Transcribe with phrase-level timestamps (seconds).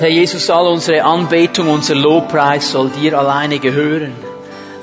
[0.00, 4.14] Herr Jesus, all unsere Anbetung, unser Lobpreis soll dir alleine gehören.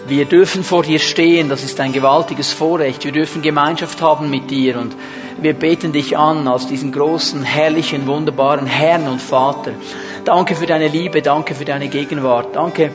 [0.08, 3.04] Wir dürfen vor dir stehen, das ist ein gewaltiges Vorrecht.
[3.04, 4.96] Wir dürfen Gemeinschaft haben mit dir und
[5.42, 9.72] wir beten dich an als diesen großen, herrlichen, wunderbaren Herrn und Vater.
[10.24, 12.92] Danke für deine Liebe, danke für deine Gegenwart, danke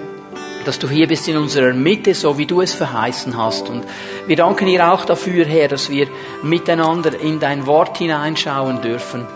[0.64, 3.68] dass du hier bist in unserer Mitte, so wie du es verheißen hast.
[3.68, 3.84] Und
[4.26, 6.06] wir danken dir auch dafür, Herr, dass wir
[6.42, 9.26] miteinander in dein Wort hineinschauen dürfen.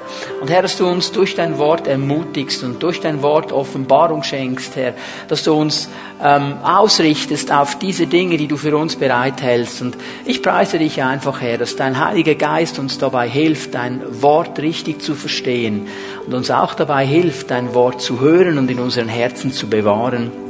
[0.40, 4.76] Und Herr, dass du uns durch dein Wort ermutigst und durch dein Wort Offenbarung schenkst,
[4.76, 4.94] Herr,
[5.28, 5.88] dass du uns
[6.22, 9.82] ähm, ausrichtest auf diese Dinge, die du für uns bereithältst.
[9.82, 14.58] Und ich preise dich einfach, Herr, dass dein Heiliger Geist uns dabei hilft, dein Wort
[14.58, 15.88] richtig zu verstehen
[16.26, 20.45] und uns auch dabei hilft, dein Wort zu hören und in unseren Herzen zu bewahren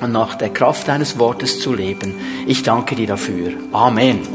[0.00, 2.14] und nach der Kraft deines Wortes zu leben.
[2.46, 3.52] Ich danke dir dafür.
[3.72, 4.26] Amen.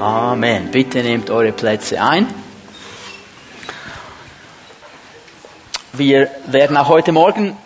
[0.00, 0.70] Amen.
[0.70, 2.26] Bitte nehmt eure Plätze ein.
[5.92, 7.56] Wir werden auch heute Morgen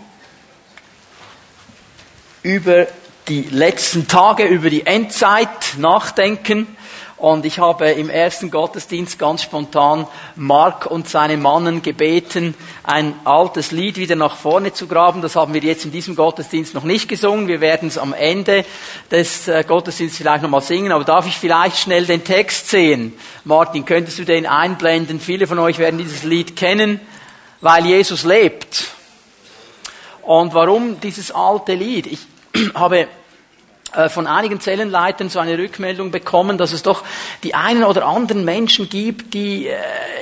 [2.42, 2.86] über
[3.28, 6.75] die letzten Tage, über die Endzeit nachdenken.
[7.18, 13.70] Und ich habe im ersten Gottesdienst ganz spontan Mark und seine Mannen gebeten, ein altes
[13.70, 15.22] Lied wieder nach vorne zu graben.
[15.22, 17.48] Das haben wir jetzt in diesem Gottesdienst noch nicht gesungen.
[17.48, 18.66] Wir werden es am Ende
[19.10, 20.92] des äh, Gottesdienstes vielleicht nochmal singen.
[20.92, 23.14] Aber darf ich vielleicht schnell den Text sehen?
[23.44, 25.18] Martin, könntest du den einblenden?
[25.18, 27.00] Viele von euch werden dieses Lied kennen,
[27.62, 28.88] weil Jesus lebt.
[30.20, 32.08] Und warum dieses alte Lied?
[32.08, 32.26] Ich
[32.74, 33.08] habe
[34.08, 37.02] von einigen Zellenleitern so eine Rückmeldung bekommen, dass es doch
[37.42, 39.74] die einen oder anderen Menschen gibt, die äh,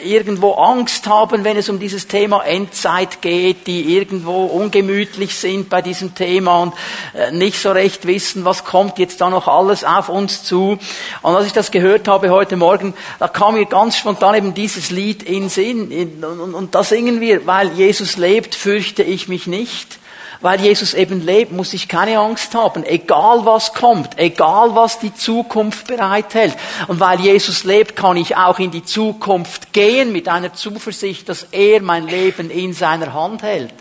[0.04, 5.82] irgendwo Angst haben, wenn es um dieses Thema Endzeit geht, die irgendwo ungemütlich sind bei
[5.82, 6.74] diesem Thema und
[7.14, 10.78] äh, nicht so recht wissen, was kommt jetzt da noch alles auf uns zu.
[11.22, 14.90] Und als ich das gehört habe heute Morgen, da kam mir ganz spontan eben dieses
[14.90, 16.22] Lied in Sinn.
[16.22, 19.98] Und da singen wir, weil Jesus lebt, fürchte ich mich nicht
[20.44, 25.14] weil Jesus eben lebt, muss ich keine Angst haben, egal was kommt, egal was die
[25.14, 26.54] Zukunft bereithält.
[26.86, 31.46] Und weil Jesus lebt, kann ich auch in die Zukunft gehen mit einer Zuversicht, dass
[31.50, 33.72] er mein Leben in seiner Hand hält.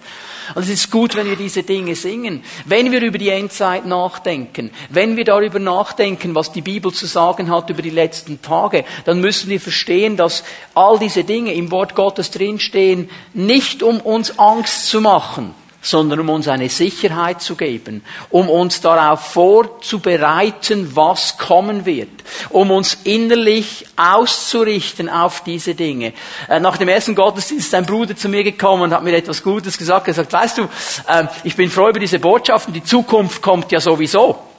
[0.56, 2.46] Und es ist gut, wenn wir diese Dinge singen.
[2.64, 7.52] Wenn wir über die Endzeit nachdenken, wenn wir darüber nachdenken, was die Bibel zu sagen
[7.52, 11.94] hat über die letzten Tage, dann müssen wir verstehen, dass all diese Dinge im Wort
[11.94, 18.04] Gottes drinstehen, nicht um uns Angst zu machen, sondern um uns eine Sicherheit zu geben,
[18.32, 22.10] um uns darauf vorzubereiten, was kommen wird,
[22.50, 26.14] um uns innerlich auszurichten auf diese Dinge.
[26.50, 29.44] Äh, nach dem ersten Gottesdienst ist ein Bruder zu mir gekommen und hat mir etwas
[29.44, 30.08] Gutes gesagt.
[30.08, 30.70] Er sagt, weißt du,
[31.08, 34.53] ähm, ich bin froh über diese Botschaften, die Zukunft kommt ja sowieso.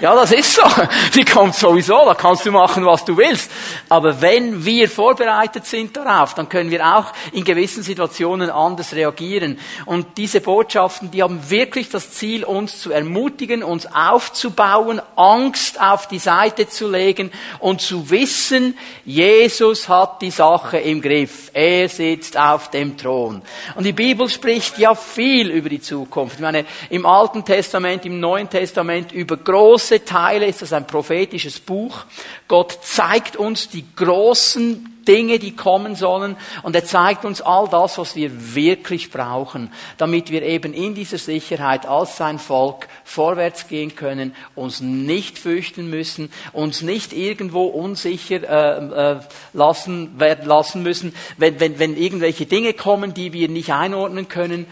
[0.00, 0.62] Ja, das ist so.
[1.14, 3.50] Die kommt sowieso, da kannst du machen, was du willst.
[3.88, 9.58] Aber wenn wir vorbereitet sind darauf, dann können wir auch in gewissen Situationen anders reagieren.
[9.86, 16.08] Und diese Botschaften, die haben wirklich das Ziel, uns zu ermutigen, uns aufzubauen, Angst auf
[16.08, 21.50] die Seite zu legen und zu wissen, Jesus hat die Sache im Griff.
[21.52, 23.42] Er sitzt auf dem Thron.
[23.76, 26.36] Und die Bibel spricht ja viel über die Zukunft.
[26.36, 30.86] Ich meine, im Alten Testament, im Neuen Testament über große große Teile ist das ein
[30.86, 32.04] prophetisches Buch.
[32.48, 36.38] Gott zeigt uns die großen Dinge, die kommen sollen.
[36.62, 41.18] Und er zeigt uns all das, was wir wirklich brauchen, damit wir eben in dieser
[41.18, 48.42] Sicherheit als sein Volk vorwärts gehen können, uns nicht fürchten müssen, uns nicht irgendwo unsicher
[48.42, 49.20] äh, äh,
[49.52, 54.66] lassen, werden lassen müssen, wenn, wenn, wenn irgendwelche Dinge kommen, die wir nicht einordnen können.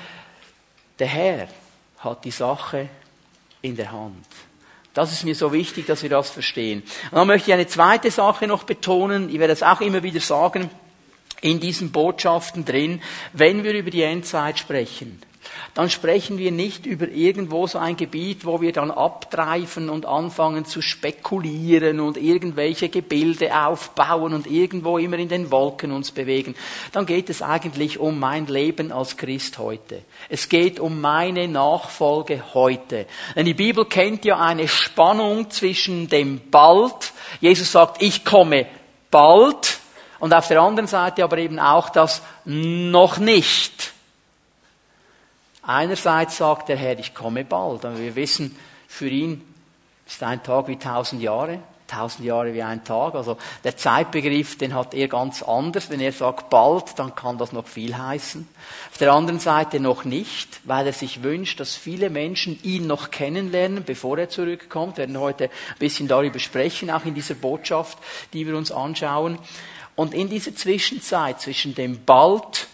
[0.99, 1.49] Der Herr
[1.99, 2.89] hat die Sache
[3.61, 4.25] in der Hand.
[4.95, 6.83] Das ist mir so wichtig, dass wir das verstehen.
[7.11, 9.31] Und dann möchte ich eine zweite Sache noch betonen.
[9.31, 10.71] Ich werde es auch immer wieder sagen
[11.41, 13.03] in diesen Botschaften drin,
[13.33, 15.21] wenn wir über die Endzeit sprechen
[15.75, 20.65] dann sprechen wir nicht über irgendwo so ein Gebiet, wo wir dann abtreifen und anfangen
[20.65, 26.55] zu spekulieren und irgendwelche Gebilde aufbauen und irgendwo immer in den Wolken uns bewegen.
[26.93, 30.03] Dann geht es eigentlich um mein Leben als Christ heute.
[30.29, 33.07] Es geht um meine Nachfolge heute.
[33.35, 38.67] Denn die Bibel kennt ja eine Spannung zwischen dem bald, Jesus sagt, ich komme
[39.11, 39.79] bald,
[40.23, 43.93] und auf der anderen Seite aber eben auch das noch nicht.
[45.63, 47.85] Einerseits sagt der Herr, ich komme bald.
[47.85, 48.57] Aber wir wissen,
[48.89, 49.43] für ihn
[50.07, 53.15] ist ein Tag wie tausend Jahre, tausend Jahre wie ein Tag.
[53.15, 55.89] Also der Zeitbegriff, den hat er ganz anders.
[55.89, 58.49] Wenn er sagt bald, dann kann das noch viel heißen.
[58.91, 63.13] Auf der anderen Seite noch nicht, weil er sich wünscht, dass viele Menschen ihn noch
[63.13, 64.97] kennenlernen, bevor er zurückkommt.
[64.97, 67.99] Wir werden heute ein bisschen darüber sprechen, auch in dieser Botschaft,
[68.33, 69.39] die wir uns anschauen.
[69.95, 72.67] Und in dieser Zwischenzeit zwischen dem bald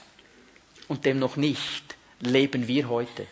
[0.88, 1.88] und dem noch nicht
[2.20, 3.26] leben wir heute.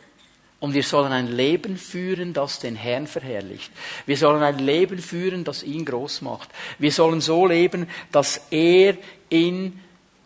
[0.59, 3.71] Und wir sollen ein Leben führen, das den Herrn verherrlicht.
[4.07, 6.49] Wir sollen ein Leben führen, das ihn groß macht.
[6.79, 8.97] Wir sollen so leben, dass er
[9.29, 9.81] in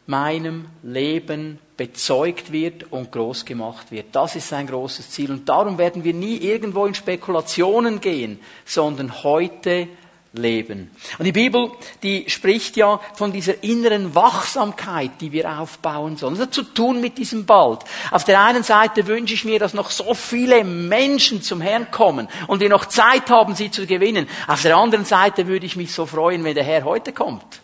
[0.07, 4.07] meinem Leben bezeugt wird und groß gemacht wird.
[4.12, 5.31] Das ist sein großes Ziel.
[5.31, 9.89] Und darum werden wir nie irgendwo in Spekulationen gehen, sondern heute
[10.32, 10.91] leben.
[11.19, 11.71] Und die Bibel,
[12.03, 16.35] die spricht ja von dieser inneren Wachsamkeit, die wir aufbauen sollen.
[16.35, 17.81] Das hat zu tun mit diesem Bald.
[18.11, 22.29] Auf der einen Seite wünsche ich mir, dass noch so viele Menschen zum Herrn kommen
[22.47, 24.29] und wir noch Zeit haben, sie zu gewinnen.
[24.47, 27.61] Auf der anderen Seite würde ich mich so freuen, wenn der Herr heute kommt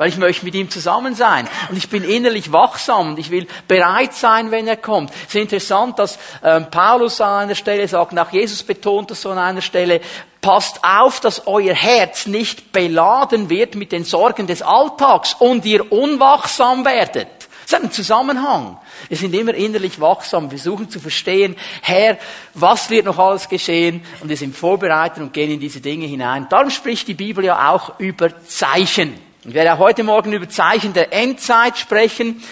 [0.00, 1.46] weil ich möchte mit ihm zusammen sein.
[1.68, 5.10] Und ich bin innerlich wachsam und ich will bereit sein, wenn er kommt.
[5.10, 9.28] Es ist interessant, dass ähm, Paulus an einer Stelle sagt, nach Jesus betont es so
[9.28, 10.00] an einer Stelle,
[10.40, 15.90] passt auf, dass euer Herz nicht beladen wird mit den Sorgen des Alltags und ihr
[15.92, 17.28] unwachsam werdet.
[17.70, 18.78] Das ist ein Zusammenhang.
[19.08, 22.18] Wir sind immer innerlich wachsam, wir suchen zu verstehen, Herr,
[22.54, 24.04] was wird noch alles geschehen?
[24.20, 26.46] Und wir sind vorbereitet und gehen in diese Dinge hinein.
[26.50, 29.18] Darum spricht die Bibel ja auch über Zeichen.
[29.44, 32.42] Ich werde auch heute Morgen über Zeichen der Endzeit sprechen.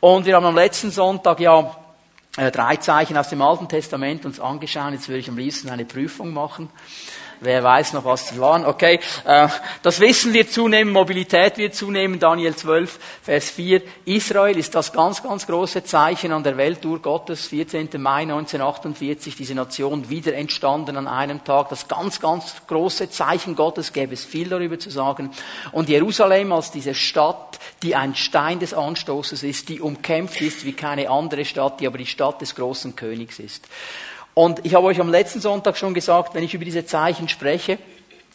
[0.00, 1.74] Und wir haben am letzten Sonntag ja
[2.36, 4.92] äh, drei Zeichen aus dem Alten Testament uns angeschaut.
[4.92, 6.68] Jetzt würde ich am liebsten eine Prüfung machen.
[7.40, 8.64] Wer weiß noch, was sie waren?
[8.64, 9.48] Okay, äh,
[9.82, 12.18] das Wissen wird zunehmen, Mobilität wird zunehmen.
[12.18, 13.82] Daniel 12, Vers 4.
[14.04, 17.46] Israel ist das ganz, ganz große Zeichen an der Weltuhr Gottes.
[17.46, 17.88] 14.
[17.98, 21.68] Mai 1948, diese Nation wieder entstanden an einem Tag.
[21.68, 25.30] Das ganz, ganz große Zeichen Gottes gäbe es viel darüber zu sagen.
[25.72, 30.72] Und Jerusalem als diese Stadt, die ein Stein des Anstoßes ist, die umkämpft ist wie
[30.72, 33.66] keine andere Stadt, die aber die Stadt des großen Königs ist.
[34.34, 37.78] Und ich habe euch am letzten Sonntag schon gesagt, wenn ich über diese Zeichen spreche,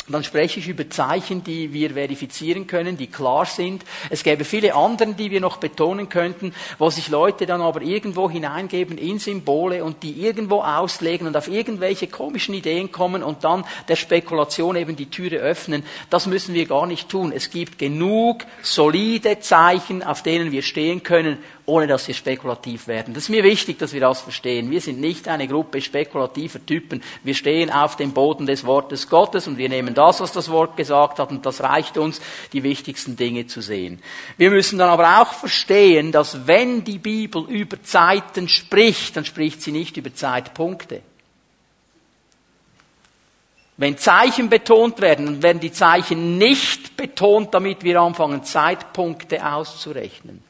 [0.08, 3.84] dann spreche ich über Zeichen, die wir verifizieren können, die klar sind.
[4.10, 8.30] Es gäbe viele andere, die wir noch betonen könnten, wo sich Leute dann aber irgendwo
[8.30, 13.66] hineingeben in Symbole und die irgendwo auslegen und auf irgendwelche komischen Ideen kommen und dann
[13.88, 15.84] der Spekulation eben die Türe öffnen.
[16.10, 17.32] Das müssen wir gar nicht tun.
[17.32, 21.38] Es gibt genug solide Zeichen, auf denen wir stehen können
[21.70, 23.14] ohne dass wir spekulativ werden.
[23.14, 24.72] Das ist mir wichtig, dass wir das verstehen.
[24.72, 27.02] Wir sind nicht eine Gruppe spekulativer Typen.
[27.24, 30.76] Wir stehen auf dem Boden des Wortes Gottes und wir nehmen das, was das Wort
[30.76, 32.22] gesagt hat, und das reicht uns,
[32.54, 34.02] die wichtigsten Dinge zu sehen.
[34.38, 39.62] Wir müssen dann aber auch verstehen, dass wenn die Bibel über Zeiten spricht, dann spricht
[39.62, 41.02] sie nicht über Zeitpunkte.
[43.78, 50.49] Wenn Zeichen betont werden, dann werden die Zeichen nicht betont, damit wir anfangen, Zeitpunkte auszurechnen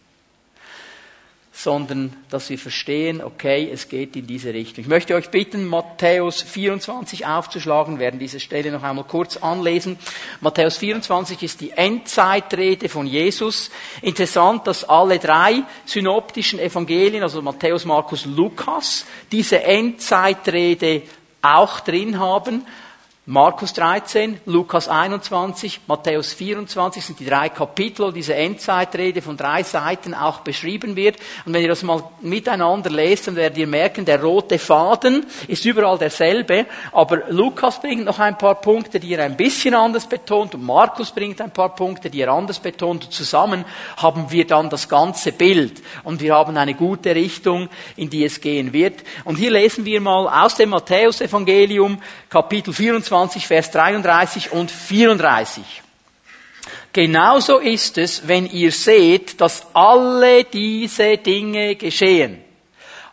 [1.61, 4.81] sondern dass wir verstehen, okay, es geht in diese Richtung.
[4.81, 10.00] Ich möchte euch bitten, Matthäus 24 aufzuschlagen, wir werden diese Stelle noch einmal kurz anlesen.
[10.39, 13.71] Matthäus 24 ist die Endzeitrede von Jesus.
[14.01, 21.01] Interessant, dass alle drei synoptischen Evangelien, also Matthäus, Markus, Lukas, diese Endzeitrede
[21.41, 22.65] auch drin haben.
[23.31, 29.61] Markus 13, Lukas 21, Matthäus 24 sind die drei Kapitel, wo diese Endzeitrede von drei
[29.61, 31.17] Seiten auch beschrieben wird.
[31.45, 35.63] Und wenn ihr das mal miteinander lest, dann werdet ihr merken, der rote Faden ist
[35.63, 40.55] überall derselbe, aber Lukas bringt noch ein paar Punkte, die er ein bisschen anders betont
[40.55, 43.05] und Markus bringt ein paar Punkte, die er anders betont.
[43.05, 43.63] Und zusammen
[43.97, 48.41] haben wir dann das ganze Bild und wir haben eine gute Richtung, in die es
[48.41, 49.03] gehen wird.
[49.23, 55.64] Und hier lesen wir mal aus dem Matthäus-Evangelium, Kapitel 24, 20, Vers 33 und 34.
[56.94, 62.42] Genauso ist es, wenn ihr seht, dass alle diese Dinge geschehen.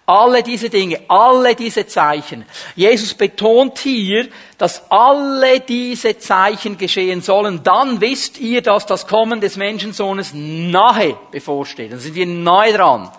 [0.06, 2.44] Alle diese Dinge, alle diese Zeichen.
[2.76, 7.64] Jesus betont hier, dass alle diese Zeichen geschehen sollen.
[7.64, 11.90] Dann wisst ihr, dass das Kommen des Menschensohnes nahe bevorsteht.
[11.90, 13.10] Dann sind wir nahe dran.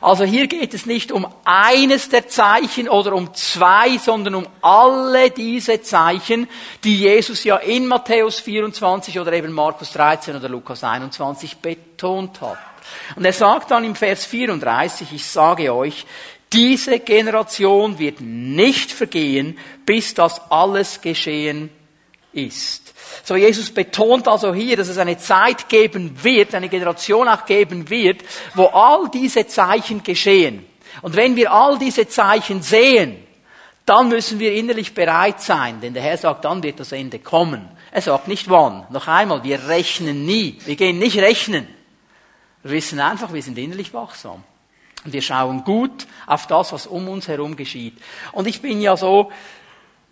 [0.00, 5.30] Also hier geht es nicht um eines der Zeichen oder um zwei, sondern um alle
[5.30, 6.48] diese Zeichen,
[6.84, 12.58] die Jesus ja in Matthäus 24 oder eben Markus 13 oder Lukas 21 betont hat.
[13.16, 16.06] Und er sagt dann im Vers 34, ich sage euch,
[16.52, 21.70] diese Generation wird nicht vergehen, bis das alles geschehen
[22.32, 22.94] ist.
[23.24, 27.88] So, Jesus betont also hier, dass es eine Zeit geben wird, eine Generation auch geben
[27.90, 28.22] wird,
[28.54, 30.66] wo all diese Zeichen geschehen.
[31.02, 33.16] Und wenn wir all diese Zeichen sehen,
[33.84, 37.68] dann müssen wir innerlich bereit sein, denn der Herr sagt, dann wird das Ende kommen.
[37.90, 38.86] Er sagt nicht wann.
[38.90, 40.58] Noch einmal, wir rechnen nie.
[40.66, 41.66] Wir gehen nicht rechnen.
[42.62, 44.42] Wir wissen einfach, wir sind innerlich wachsam.
[45.04, 47.96] Und wir schauen gut auf das, was um uns herum geschieht.
[48.32, 49.30] Und ich bin ja so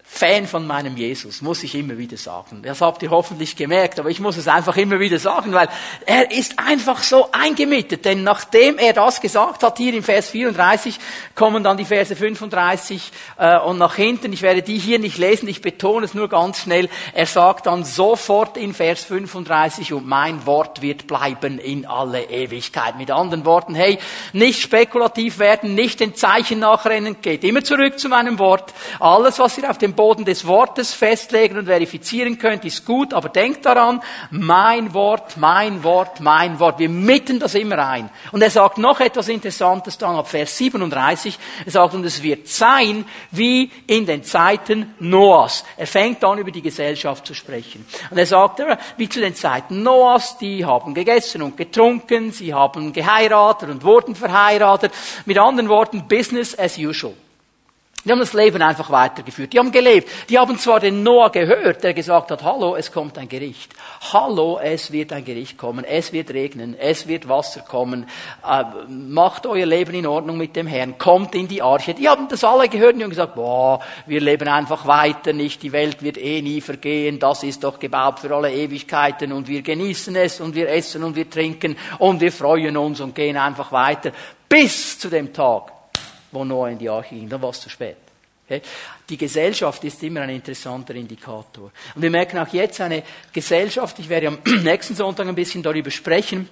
[0.09, 2.63] Fan von meinem Jesus, muss ich immer wieder sagen.
[2.63, 5.69] Das habt ihr hoffentlich gemerkt, aber ich muss es einfach immer wieder sagen, weil
[6.07, 8.05] er ist einfach so eingemietet.
[8.05, 10.99] Denn nachdem er das gesagt hat, hier im Vers 34,
[11.35, 14.33] kommen dann die Verse 35 äh, und nach hinten.
[14.33, 16.89] Ich werde die hier nicht lesen, ich betone es nur ganz schnell.
[17.13, 22.97] Er sagt dann sofort in Vers 35, und mein Wort wird bleiben in alle Ewigkeit.
[22.97, 23.99] Mit anderen Worten, hey,
[24.33, 28.73] nicht spekulativ werden, nicht den Zeichen nachrennen, geht immer zurück zu meinem Wort.
[29.01, 33.29] Alles, was ihr auf dem Boden des Wortes festlegen und verifizieren könnt, ist gut, aber
[33.29, 36.79] denkt daran, mein Wort, mein Wort, mein Wort.
[36.79, 38.11] Wir mitten das immer ein.
[38.33, 41.39] Und er sagt noch etwas Interessantes dann ab Vers 37.
[41.65, 45.65] Er sagt, und es wird sein wie in den Zeiten Noahs.
[45.77, 47.87] Er fängt an, über die Gesellschaft zu sprechen.
[48.11, 48.63] Und er sagt,
[48.97, 54.15] wie zu den Zeiten Noahs, die haben gegessen und getrunken, sie haben geheiratet und wurden
[54.15, 54.93] verheiratet.
[55.25, 57.15] Mit anderen Worten, Business as usual.
[58.07, 59.53] Die haben das Leben einfach weitergeführt.
[59.53, 60.09] Die haben gelebt.
[60.31, 63.73] Die haben zwar den Noah gehört, der gesagt hat, hallo, es kommt ein Gericht.
[64.13, 65.85] Hallo, es wird ein Gericht kommen.
[65.85, 66.77] Es wird regnen.
[66.79, 68.07] Es wird Wasser kommen.
[68.49, 70.99] Äh, macht euer Leben in Ordnung mit dem Herrn.
[70.99, 71.95] Kommt in die Arche.
[71.95, 75.65] Die haben das alle gehört und gesagt, boah, wir leben einfach weiter nicht.
[75.65, 77.19] Die Welt wird eh nie vergehen.
[77.19, 81.17] Das ist doch gebaut für alle Ewigkeiten und wir genießen es und wir essen und
[81.17, 84.13] wir trinken und wir freuen uns und gehen einfach weiter.
[84.49, 85.73] Bis zu dem Tag,
[86.33, 87.29] wo Noah in die Arche ging.
[87.29, 87.97] Dann war es zu spät.
[88.47, 88.63] Okay?
[89.09, 91.71] Die Gesellschaft ist immer ein interessanter Indikator.
[91.95, 93.03] Und wir merken auch jetzt eine
[93.33, 96.49] Gesellschaft, ich werde am nächsten Sonntag ein bisschen darüber sprechen,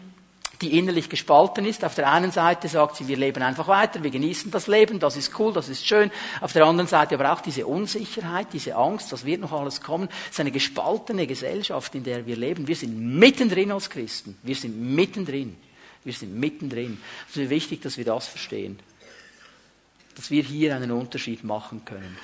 [0.61, 1.85] die innerlich gespalten ist.
[1.85, 5.17] Auf der einen Seite sagt sie, wir leben einfach weiter, wir genießen das Leben, das
[5.17, 6.11] ist cool, das ist schön.
[6.41, 10.09] Auf der anderen Seite aber auch diese Unsicherheit, diese Angst, das wird noch alles kommen.
[10.27, 12.67] Es ist eine gespaltene Gesellschaft, in der wir leben.
[12.67, 14.39] Wir sind mittendrin als Christen.
[14.43, 15.57] Wir sind mittendrin.
[16.03, 17.01] Wir sind mittendrin.
[17.31, 18.79] Es ist wichtig, dass wir das verstehen
[20.15, 22.17] dass wir hier einen Unterschied machen können.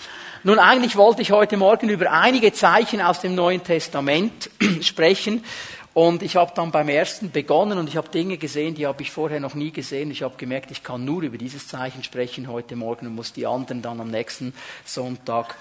[0.42, 5.44] Nun, eigentlich wollte ich heute Morgen über einige Zeichen aus dem Neuen Testament sprechen.
[5.92, 9.10] Und ich habe dann beim ersten begonnen und ich habe Dinge gesehen, die habe ich
[9.10, 10.10] vorher noch nie gesehen.
[10.10, 13.46] Ich habe gemerkt, ich kann nur über dieses Zeichen sprechen heute Morgen und muss die
[13.46, 14.54] anderen dann am nächsten
[14.84, 15.56] Sonntag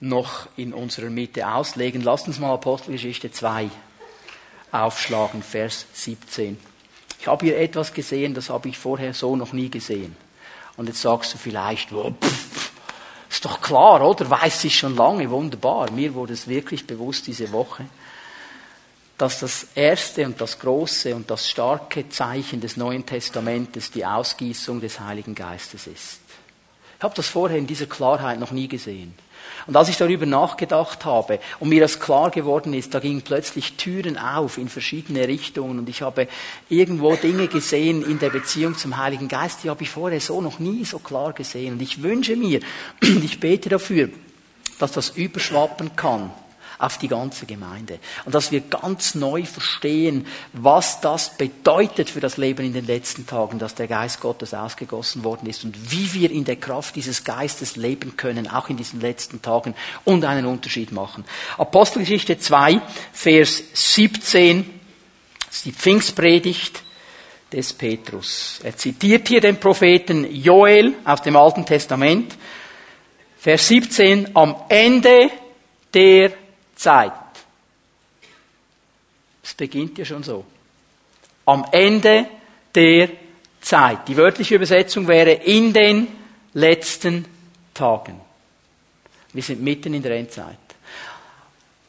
[0.00, 2.02] noch in unserer Mitte auslegen.
[2.02, 3.70] Lasst uns mal Apostelgeschichte 2
[4.72, 6.58] aufschlagen, Vers 17.
[7.20, 10.16] Ich habe hier etwas gesehen, das habe ich vorher so noch nie gesehen.
[10.76, 12.72] Und jetzt sagst du vielleicht, oh, pff,
[13.30, 14.28] ist doch klar, oder?
[14.28, 15.90] Weiß ich schon lange, wunderbar.
[15.90, 17.84] Mir wurde es wirklich bewusst diese Woche,
[19.18, 24.80] dass das erste und das große und das starke Zeichen des Neuen Testamentes die Ausgießung
[24.80, 26.20] des Heiligen Geistes ist.
[26.98, 29.14] Ich habe das vorher in dieser Klarheit noch nie gesehen.
[29.66, 33.74] Und als ich darüber nachgedacht habe und mir das klar geworden ist, da gingen plötzlich
[33.74, 36.28] Türen auf in verschiedene Richtungen und ich habe
[36.68, 40.58] irgendwo Dinge gesehen in der Beziehung zum Heiligen Geist, die habe ich vorher so noch
[40.58, 41.74] nie so klar gesehen.
[41.74, 42.60] Und ich wünsche mir,
[43.00, 44.10] ich bete dafür,
[44.78, 46.30] dass das überschwappen kann
[46.78, 47.98] auf die ganze Gemeinde.
[48.24, 53.26] Und dass wir ganz neu verstehen, was das bedeutet für das Leben in den letzten
[53.26, 57.24] Tagen, dass der Geist Gottes ausgegossen worden ist und wie wir in der Kraft dieses
[57.24, 61.24] Geistes leben können, auch in diesen letzten Tagen und einen Unterschied machen.
[61.58, 62.80] Apostelgeschichte 2,
[63.12, 64.70] Vers 17,
[65.46, 66.82] das ist die Pfingstpredigt
[67.52, 68.60] des Petrus.
[68.62, 72.36] Er zitiert hier den Propheten Joel aus dem Alten Testament.
[73.38, 75.30] Vers 17, am Ende
[75.92, 76.32] der
[76.74, 77.12] Zeit.
[79.42, 80.44] Es beginnt ja schon so.
[81.46, 82.26] Am Ende
[82.74, 83.10] der
[83.60, 84.08] Zeit.
[84.08, 86.08] Die wörtliche Übersetzung wäre in den
[86.54, 87.24] letzten
[87.72, 88.20] Tagen.
[89.32, 90.56] Wir sind mitten in der Endzeit.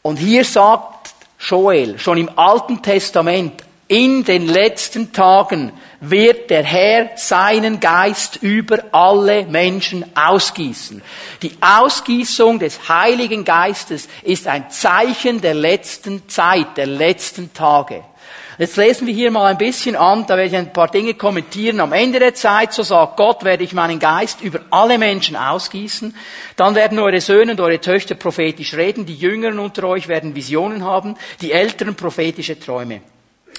[0.01, 7.11] Und hier sagt Joel schon im Alten Testament, in den letzten Tagen wird der Herr
[7.17, 11.01] seinen Geist über alle Menschen ausgießen.
[11.41, 18.03] Die Ausgießung des Heiligen Geistes ist ein Zeichen der letzten Zeit, der letzten Tage.
[18.57, 21.81] Jetzt lesen wir hier mal ein bisschen an, da werde ich ein paar Dinge kommentieren.
[21.81, 26.15] Am Ende der Zeit, so sagt Gott, werde ich meinen Geist über alle Menschen ausgießen.
[26.55, 30.85] Dann werden eure Söhne und eure Töchter prophetisch reden, die Jüngeren unter euch werden Visionen
[30.85, 33.01] haben, die Älteren prophetische Träume.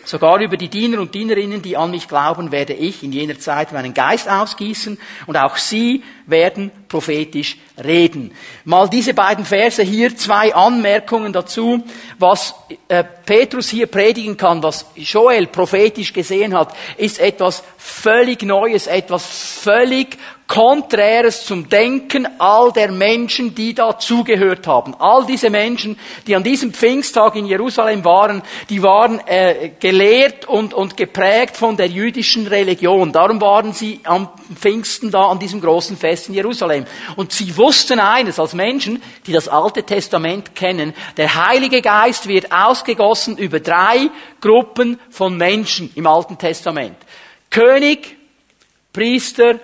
[0.06, 3.72] Sogar über die Diener und Dienerinnen, die an mich glauben, werde ich in jener Zeit
[3.72, 8.32] meinen Geist ausgießen und auch sie werden prophetisch reden.
[8.64, 11.82] Mal diese beiden Verse hier, zwei Anmerkungen dazu,
[12.18, 12.54] was
[12.88, 19.24] äh, Petrus hier predigen kann, was Joel prophetisch gesehen hat, ist etwas völlig Neues, etwas
[19.26, 24.94] völlig Konträres zum Denken all der Menschen, die da zugehört haben.
[24.94, 30.72] All diese Menschen, die an diesem Pfingsttag in Jerusalem waren, die waren äh, gelehrt und,
[30.72, 33.10] und geprägt von der jüdischen Religion.
[33.10, 36.46] Darum waren sie am Pfingsten da an diesem großen Fest in Jerusalem.
[36.46, 36.86] Jerusalem.
[37.16, 40.94] Und sie wussten eines als Menschen, die das Alte Testament kennen.
[41.16, 46.96] Der Heilige Geist wird ausgegossen über drei Gruppen von Menschen im Alten Testament.
[47.50, 48.16] König,
[48.92, 49.58] Priester,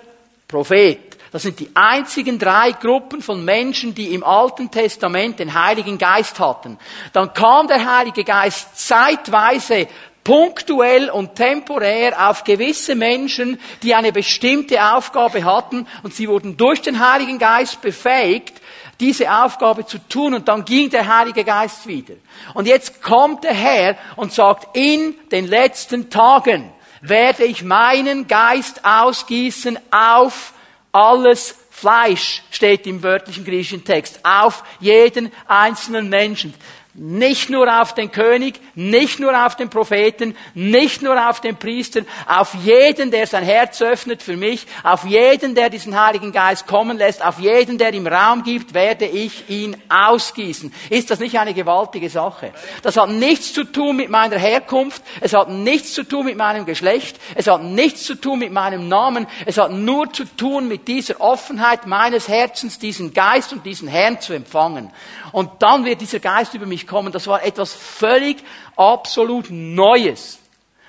[0.47, 0.99] Prophet.
[1.31, 6.39] Das sind die einzigen drei Gruppen von Menschen, die im Alten Testament den Heiligen Geist
[6.39, 6.77] hatten.
[7.11, 9.87] Dann kam der Heilige Geist zeitweise
[10.23, 16.81] punktuell und temporär auf gewisse Menschen, die eine bestimmte Aufgabe hatten und sie wurden durch
[16.81, 18.61] den Heiligen Geist befähigt,
[18.99, 22.13] diese Aufgabe zu tun und dann ging der Heilige Geist wieder.
[22.53, 28.85] Und jetzt kommt der Herr und sagt, in den letzten Tagen werde ich meinen Geist
[28.85, 30.53] ausgießen auf
[30.93, 36.53] alles Fleisch, steht im wörtlichen griechischen Text, auf jeden einzelnen Menschen.
[36.95, 42.01] Nicht nur auf den König, nicht nur auf den Propheten, nicht nur auf den Priester,
[42.27, 46.99] auf jeden, der sein Herz öffnet für mich, auf jeden, der diesen Heiligen Geist kommen
[46.99, 50.71] lässt, auf jeden, der ihm Raum gibt, werde ich ihn ausgießen.
[50.91, 52.51] Ist das nicht eine gewaltige Sache?
[52.83, 56.67] Das hat nichts zu tun mit meiner Herkunft, es hat nichts zu tun mit meinem
[56.67, 60.87] Geschlecht, es hat nichts zu tun mit meinem Namen, es hat nur zu tun mit
[60.87, 64.91] dieser Offenheit meines Herzens, diesen Geist und diesen Herrn zu empfangen.
[65.33, 67.11] Und dann wird dieser Geist über mich kommen.
[67.11, 68.37] Das war etwas völlig,
[68.77, 70.39] absolut Neues.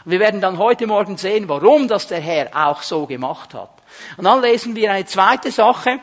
[0.04, 3.70] Und wir werden dann heute Morgen sehen, warum das der Herr auch so gemacht hat.
[4.16, 5.98] Und dann lesen wir eine zweite Sache,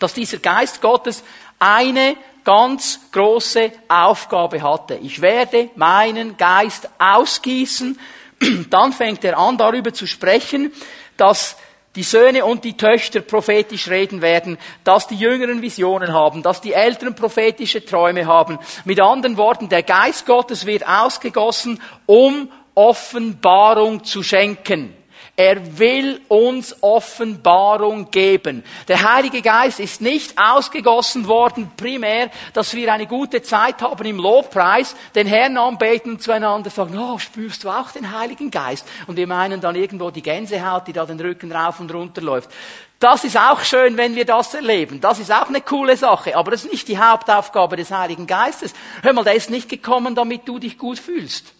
[0.00, 1.22] dass dieser Geist Gottes
[1.60, 4.96] eine ganz große Aufgabe hatte.
[4.96, 8.00] Ich werde meinen Geist ausgießen.
[8.70, 10.72] Dann fängt er an, darüber zu sprechen,
[11.16, 11.56] dass
[11.96, 16.72] die Söhne und die Töchter prophetisch reden werden, dass die Jüngeren Visionen haben, dass die
[16.72, 18.58] Älteren prophetische Träume haben.
[18.84, 24.94] Mit anderen Worten, der Geist Gottes wird ausgegossen, um Offenbarung zu schenken.
[25.42, 28.62] Er will uns Offenbarung geben.
[28.88, 34.18] Der Heilige Geist ist nicht ausgegossen worden primär, dass wir eine gute Zeit haben im
[34.18, 38.86] Lobpreis, den Herrn anbeten und zueinander sagen, oh, spürst du auch den Heiligen Geist?
[39.06, 42.50] Und wir meinen dann irgendwo die Gänsehaut, die da den Rücken rauf und runter läuft.
[42.98, 45.00] Das ist auch schön, wenn wir das erleben.
[45.00, 46.36] Das ist auch eine coole Sache.
[46.36, 48.74] Aber das ist nicht die Hauptaufgabe des Heiligen Geistes.
[49.00, 51.54] Hör mal, der ist nicht gekommen, damit du dich gut fühlst.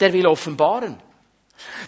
[0.00, 1.09] Der will offenbaren.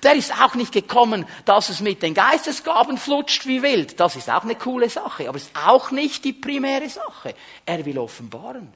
[0.02, 3.98] Der ist auch nicht gekommen, dass es mit den Geistesgaben flutscht wie wild.
[4.00, 7.34] Das ist auch eine coole Sache, aber es ist auch nicht die primäre Sache.
[7.66, 8.72] Er will offenbaren.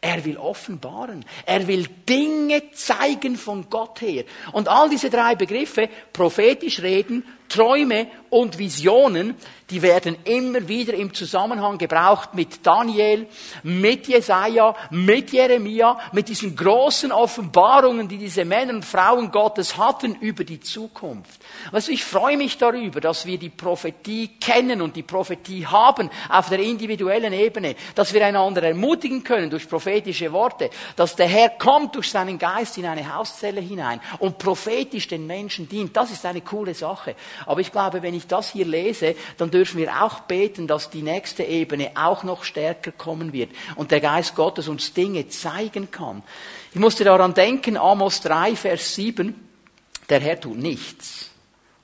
[0.00, 1.24] Er will offenbaren.
[1.46, 4.24] Er will Dinge zeigen von Gott her.
[4.52, 9.34] Und all diese drei Begriffe, prophetisch reden, Träume und Visionen,
[9.70, 13.26] die werden immer wieder im Zusammenhang gebraucht mit Daniel,
[13.62, 20.14] mit Jesaja, mit Jeremia, mit diesen großen Offenbarungen, die diese Männer und Frauen Gottes hatten
[20.16, 21.40] über die Zukunft.
[21.72, 26.48] Also ich freue mich darüber, dass wir die Prophetie kennen und die Prophetie haben auf
[26.48, 31.94] der individuellen Ebene, dass wir einander ermutigen können durch prophetische Worte, dass der Herr kommt
[31.94, 35.96] durch seinen Geist in eine Hauszelle hinein und prophetisch den Menschen dient.
[35.96, 37.14] Das ist eine coole Sache.
[37.46, 41.02] Aber ich glaube, wenn ich das hier lese, dann dürfen wir auch beten, dass die
[41.02, 46.22] nächste Ebene auch noch stärker kommen wird und der Geist Gottes uns Dinge zeigen kann.
[46.72, 49.34] Ich musste daran denken, Amos 3, Vers 7,
[50.08, 51.30] der Herr tut nichts,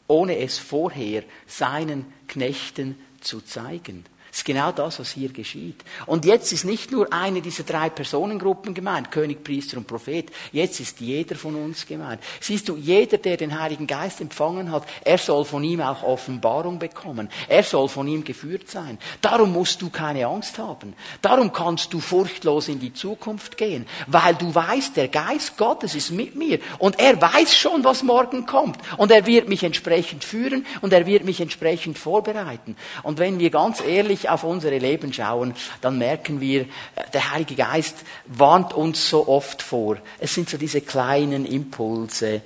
[0.07, 4.05] ohne es vorher seinen Knechten zu zeigen.
[4.33, 5.85] Das ist genau das, was hier geschieht.
[6.07, 10.31] Und jetzt ist nicht nur eine dieser drei Personengruppen gemeint, König, Priester und Prophet.
[10.53, 12.23] Jetzt ist jeder von uns gemeint.
[12.40, 16.79] Siehst du, jeder, der den Heiligen Geist empfangen hat, er soll von ihm auch Offenbarung
[16.79, 17.29] bekommen.
[17.47, 18.97] Er soll von ihm geführt sein.
[19.21, 20.95] Darum musst du keine Angst haben.
[21.21, 26.11] Darum kannst du furchtlos in die Zukunft gehen, weil du weißt, der Geist Gottes ist
[26.11, 28.79] mit mir und er weiß schon, was morgen kommt.
[28.97, 32.77] Und er wird mich entsprechend führen und er wird mich entsprechend vorbereiten.
[33.03, 36.67] Und wenn wir ganz ehrlich wirklich auf unsere Leben schauen, dann merken wir,
[37.13, 39.97] der Heilige Geist warnt uns so oft vor.
[40.19, 42.43] Es sind so diese kleinen Impulse,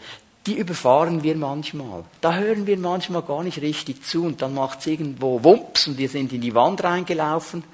[0.46, 2.04] die überfahren wir manchmal.
[2.20, 5.98] Da hören wir manchmal gar nicht richtig zu und dann macht es irgendwo Wumps und
[5.98, 7.64] wir sind in die Wand reingelaufen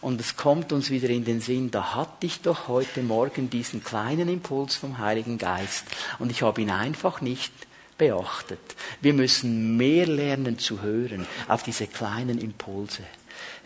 [0.00, 3.82] und es kommt uns wieder in den Sinn, da hatte ich doch heute Morgen diesen
[3.82, 5.84] kleinen Impuls vom Heiligen Geist
[6.18, 7.52] und ich habe ihn einfach nicht
[7.96, 8.60] beachtet.
[9.00, 13.02] Wir müssen mehr lernen zu hören auf diese kleinen Impulse.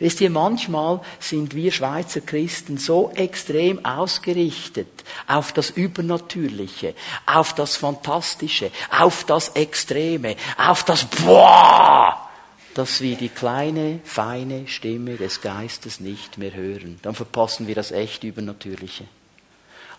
[0.02, 4.88] Wisst ihr, manchmal sind wir Schweizer Christen so extrem ausgerichtet
[5.28, 12.28] auf das Übernatürliche, auf das Fantastische, auf das Extreme, auf das Boah,
[12.74, 16.98] dass wir die kleine, feine Stimme des Geistes nicht mehr hören.
[17.02, 19.04] Dann verpassen wir das echt Übernatürliche.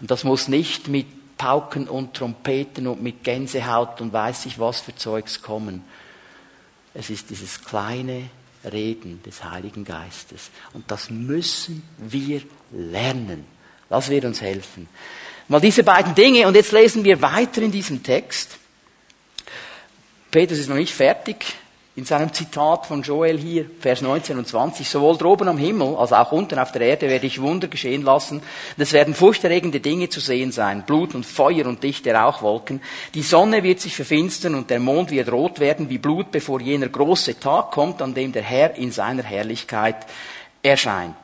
[0.02, 4.82] Und das muss nicht mit Pauken und Trompeten und mit Gänsehaut und weiß ich was
[4.82, 5.82] für Zeugs kommen.
[6.94, 8.30] Es ist dieses kleine,
[8.72, 10.50] Reden des Heiligen Geistes.
[10.74, 13.46] Und das müssen wir lernen.
[13.90, 14.88] Das wird uns helfen.
[15.48, 18.58] Mal diese beiden Dinge und jetzt lesen wir weiter in diesem Text.
[20.32, 21.46] Petrus ist noch nicht fertig
[21.96, 26.12] in seinem Zitat von Joel hier, Vers 19 und 20, sowohl droben am Himmel als
[26.12, 28.42] auch unten auf der Erde werde ich Wunder geschehen lassen.
[28.80, 32.82] Es werden furchterregende Dinge zu sehen sein, Blut und Feuer und dichte Rauchwolken.
[33.14, 36.88] Die Sonne wird sich verfinstern und der Mond wird rot werden wie Blut, bevor jener
[36.90, 39.98] große Tag kommt, an dem der Herr in seiner Herrlichkeit
[40.64, 41.16] erscheint.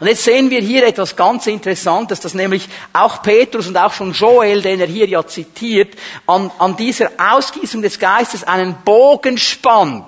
[0.00, 4.12] Und jetzt sehen wir hier etwas ganz Interessantes, dass nämlich auch Petrus und auch schon
[4.12, 5.94] Joel, den er hier ja zitiert,
[6.26, 10.04] an, an dieser Ausgießung des Geistes einen Bogen spannt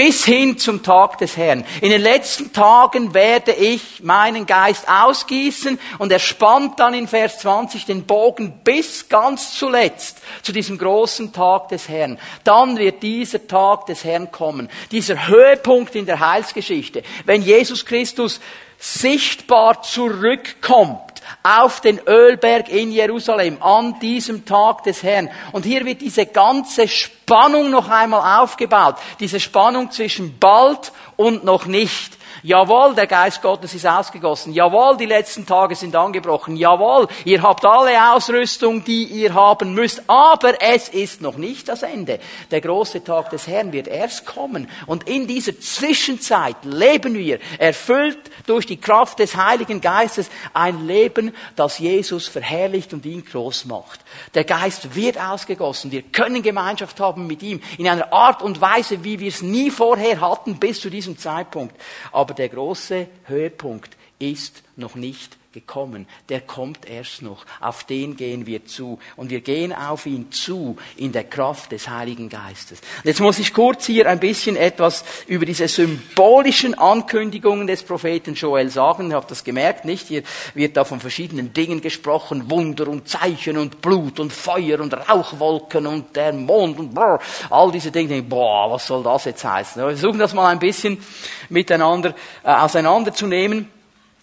[0.00, 1.62] bis hin zum Tag des Herrn.
[1.82, 7.40] In den letzten Tagen werde ich meinen Geist ausgießen und er spannt dann in Vers
[7.40, 12.18] 20 den Bogen bis ganz zuletzt zu diesem großen Tag des Herrn.
[12.44, 14.70] Dann wird dieser Tag des Herrn kommen.
[14.90, 17.02] Dieser Höhepunkt in der Heilsgeschichte.
[17.26, 18.40] Wenn Jesus Christus
[18.78, 21.09] sichtbar zurückkommt
[21.42, 25.30] auf den Ölberg in Jerusalem an diesem Tag des Herrn.
[25.52, 28.96] Und hier wird diese ganze Spannung noch einmal aufgebaut.
[29.18, 32.19] Diese Spannung zwischen bald und noch nicht.
[32.42, 34.52] Jawohl, der Geist Gottes ist ausgegossen.
[34.52, 36.56] Jawohl, die letzten Tage sind angebrochen.
[36.56, 40.02] Jawohl, ihr habt alle Ausrüstung, die ihr haben müsst.
[40.06, 42.18] Aber es ist noch nicht das Ende.
[42.50, 44.68] Der große Tag des Herrn wird erst kommen.
[44.86, 51.34] Und in dieser Zwischenzeit leben wir, erfüllt durch die Kraft des Heiligen Geistes, ein Leben,
[51.56, 54.00] das Jesus verherrlicht und ihn groß macht.
[54.34, 55.90] Der Geist wird ausgegossen.
[55.92, 59.70] Wir können Gemeinschaft haben mit ihm in einer Art und Weise, wie wir es nie
[59.70, 61.74] vorher hatten bis zu diesem Zeitpunkt.
[62.12, 66.06] Aber aber der große Höhepunkt ist noch nicht gekommen.
[66.28, 67.44] Der kommt erst noch.
[67.60, 68.98] Auf den gehen wir zu.
[69.16, 72.80] Und wir gehen auf ihn zu in der Kraft des Heiligen Geistes.
[72.98, 78.34] Und jetzt muss ich kurz hier ein bisschen etwas über diese symbolischen Ankündigungen des Propheten
[78.34, 79.10] Joel sagen.
[79.10, 80.06] Ihr habt das gemerkt, nicht?
[80.06, 80.22] Hier
[80.54, 82.48] wird da von verschiedenen Dingen gesprochen.
[82.48, 87.18] Wunder und Zeichen und Blut und Feuer und Rauchwolken und der Mond und brr,
[87.50, 88.22] all diese Dinge.
[88.22, 89.82] Boah, was soll das jetzt heißen?
[89.82, 91.02] Wir versuchen das mal ein bisschen
[91.48, 93.79] miteinander äh, auseinanderzunehmen.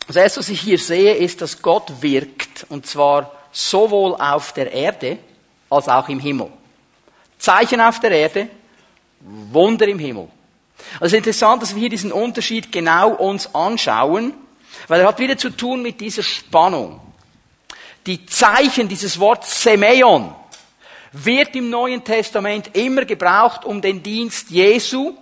[0.08, 4.72] Das erste, was ich hier sehe, ist, dass Gott wirkt, und zwar sowohl auf der
[4.72, 5.20] Erde
[5.70, 6.50] als auch im Himmel.
[7.38, 8.48] Zeichen auf der Erde,
[9.20, 10.30] Wunder im Himmel.
[10.94, 14.34] Also es ist interessant, dass wir hier diesen Unterschied genau uns anschauen,
[14.88, 17.02] weil er hat wieder zu tun mit dieser Spannung.
[18.06, 20.34] Die Zeichen, dieses Wort Semeion,
[21.12, 25.14] wird im Neuen Testament immer gebraucht, um den Dienst Jesu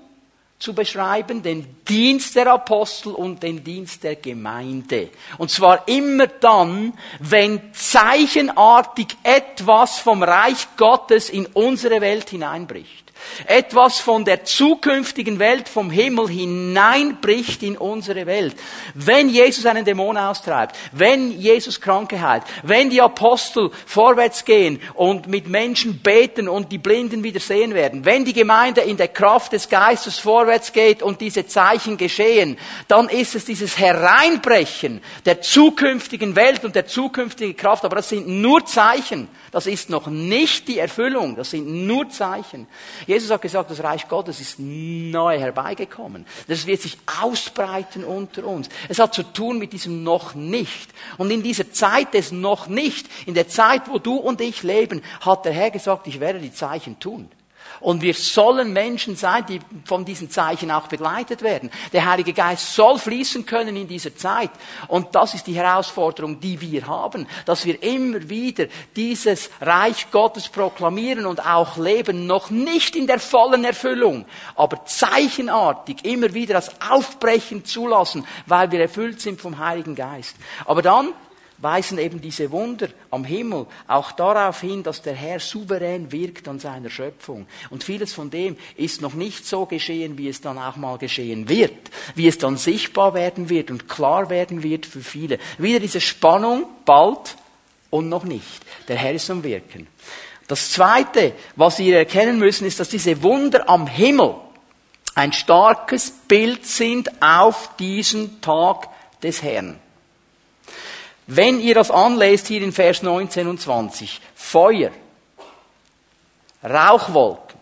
[0.60, 5.10] zu beschreiben, den Dienst der Apostel und den Dienst der Gemeinde.
[5.38, 13.05] Und zwar immer dann, wenn zeichenartig etwas vom Reich Gottes in unsere Welt hineinbricht
[13.47, 18.56] etwas von der zukünftigen Welt vom Himmel hineinbricht in unsere Welt.
[18.93, 25.28] Wenn Jesus einen Dämon austreibt, wenn Jesus Kranke heilt, wenn die Apostel vorwärts gehen und
[25.28, 29.54] mit Menschen beten und die Blinden wieder sehen werden, wenn die Gemeinde in der Kraft
[29.54, 36.36] des Geistes vorwärts geht und diese Zeichen geschehen, dann ist es dieses Hereinbrechen der zukünftigen
[36.36, 37.86] Welt und der zukünftigen Kraft.
[37.86, 39.28] Aber das sind nur Zeichen.
[39.51, 41.36] Das ist noch nicht die Erfüllung.
[41.36, 42.67] Das sind nur Zeichen.
[43.08, 46.26] Jesus hat gesagt, das Reich Gottes ist neu herbeigekommen.
[46.48, 48.70] Das wird sich ausbreiten unter uns.
[48.89, 50.94] Es hat zu tun mit diesem noch nicht.
[51.18, 55.02] Und in dieser Zeit des noch nicht, in der Zeit, wo du und ich leben,
[55.22, 57.30] hat der Herr gesagt, ich werde die Zeichen tun.
[57.86, 61.69] Und wir sollen Menschen sein, die von diesen Zeichen auch begleitet werden.
[61.93, 64.50] Der Heilige Geist soll fließen können in dieser Zeit.
[64.88, 70.50] Und das ist die Herausforderung, die wir haben, dass wir immer wieder dieses Reich Gottes
[70.50, 76.71] proklamieren und auch leben, noch nicht in der vollen Erfüllung, aber zeichenartig immer wieder das
[76.89, 80.36] Aufbrechen zulassen, weil wir erfüllt sind vom Heiligen Geist.
[80.65, 81.13] Aber dann
[81.58, 86.60] weisen eben diese Wunder am Himmel auch darauf hin, dass der Herr souverän wirkt an
[86.60, 87.48] seiner Schöpfung.
[87.70, 91.48] Und vieles von dem ist noch nicht so geschehen, wie es dann auch mal geschehen
[91.50, 95.39] wird, wie es dann sichtbar werden wird und klar werden wird für viele.
[95.58, 97.38] Wieder diese Spannung, bald
[97.89, 98.65] und noch nicht.
[98.88, 99.88] Der Herr ist am Wirken.
[100.48, 104.36] Das Zweite, was wir erkennen müssen, ist, dass diese Wunder am Himmel
[105.15, 108.89] ein starkes Bild sind auf diesen Tag
[109.24, 109.80] des Herrn.
[111.28, 114.92] Wenn ihr das anlest hier in Vers 19 und 20, Feuer,
[116.64, 117.60] Rauchwolken,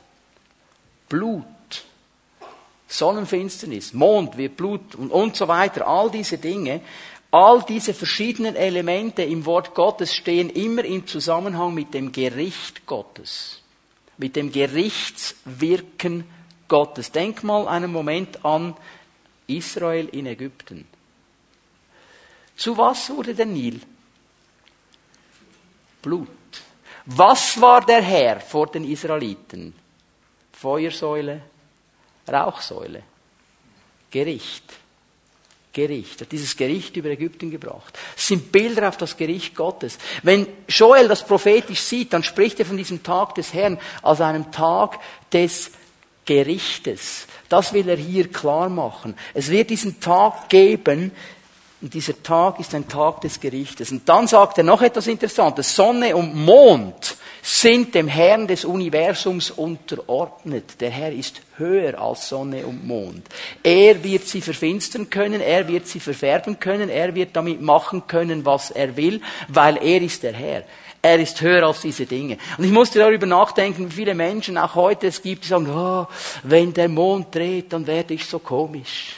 [1.08, 1.45] Blut,
[2.88, 6.82] Sonnenfinsternis, Mond wird Blut und, und so weiter, all diese Dinge,
[7.32, 13.62] all diese verschiedenen Elemente im Wort Gottes stehen immer im Zusammenhang mit dem Gericht Gottes,
[14.17, 16.26] mit dem Gerichtswirken
[16.67, 17.12] Gottes.
[17.12, 18.76] Denk mal einen Moment an
[19.47, 20.88] Israel in Ägypten.
[22.55, 23.81] Zu was wurde der Nil?
[26.01, 26.27] Blut.
[27.05, 29.73] Was war der Herr vor den Israeliten?
[30.51, 31.41] Feuersäule,
[32.29, 33.03] Rauchsäule,
[34.09, 34.63] Gericht.
[35.73, 37.97] Gericht, hat dieses Gericht über Ägypten gebracht.
[38.15, 39.97] Es sind Bilder auf das Gericht Gottes.
[40.21, 44.51] Wenn Joel das prophetisch sieht, dann spricht er von diesem Tag des Herrn als einem
[44.51, 44.99] Tag
[45.31, 45.71] des
[46.25, 47.25] Gerichtes.
[47.49, 49.15] Das will er hier klar machen.
[49.33, 51.11] Es wird diesen Tag geben,
[51.84, 53.91] und dieser Tag ist ein Tag des Gerichtes.
[53.91, 55.76] Und dann sagt er noch etwas Interessantes.
[55.76, 60.80] Sonne und Mond sind dem Herrn des Universums unterordnet.
[60.80, 63.28] Der Herr ist höher als Sonne und Mond.
[63.62, 68.46] Er wird sie verfinstern können, er wird sie verfärben können, er wird damit machen können,
[68.46, 69.19] was er will,
[69.50, 70.63] weil er ist der Herr.
[71.02, 72.38] Er ist höher als diese Dinge.
[72.58, 76.08] Und ich musste darüber nachdenken, wie viele Menschen auch heute es gibt, die sagen, oh,
[76.43, 79.17] wenn der Mond dreht, dann werde ich so komisch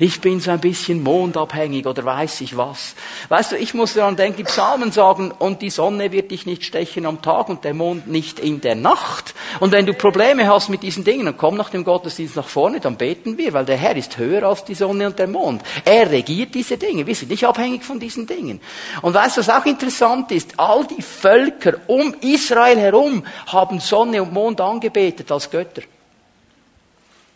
[0.00, 2.94] ich bin so ein bisschen mondabhängig oder weiß ich was.
[3.28, 6.64] Weißt du, ich muss daran denken, die Psalmen sagen, und die Sonne wird dich nicht
[6.64, 9.34] stechen am Tag und der Mond nicht in der Nacht.
[9.60, 12.80] Und wenn du Probleme hast mit diesen Dingen, dann komm nach dem Gottesdienst nach vorne,
[12.80, 15.62] dann beten wir, weil der Herr ist höher als die Sonne und der Mond.
[15.84, 17.06] Er regiert diese Dinge.
[17.06, 18.58] Wir sind nicht abhängig von diesen Dingen.
[19.02, 20.58] Und weißt du, was auch interessant ist?
[20.58, 25.82] All die Völker um Israel herum haben Sonne und Mond angebetet als Götter.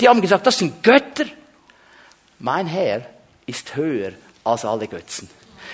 [0.01, 1.27] Die haben gesagt, das sind Götter.
[2.45, 3.07] Mein Herr
[3.47, 4.13] ist höher
[4.45, 5.31] als alle Götzen.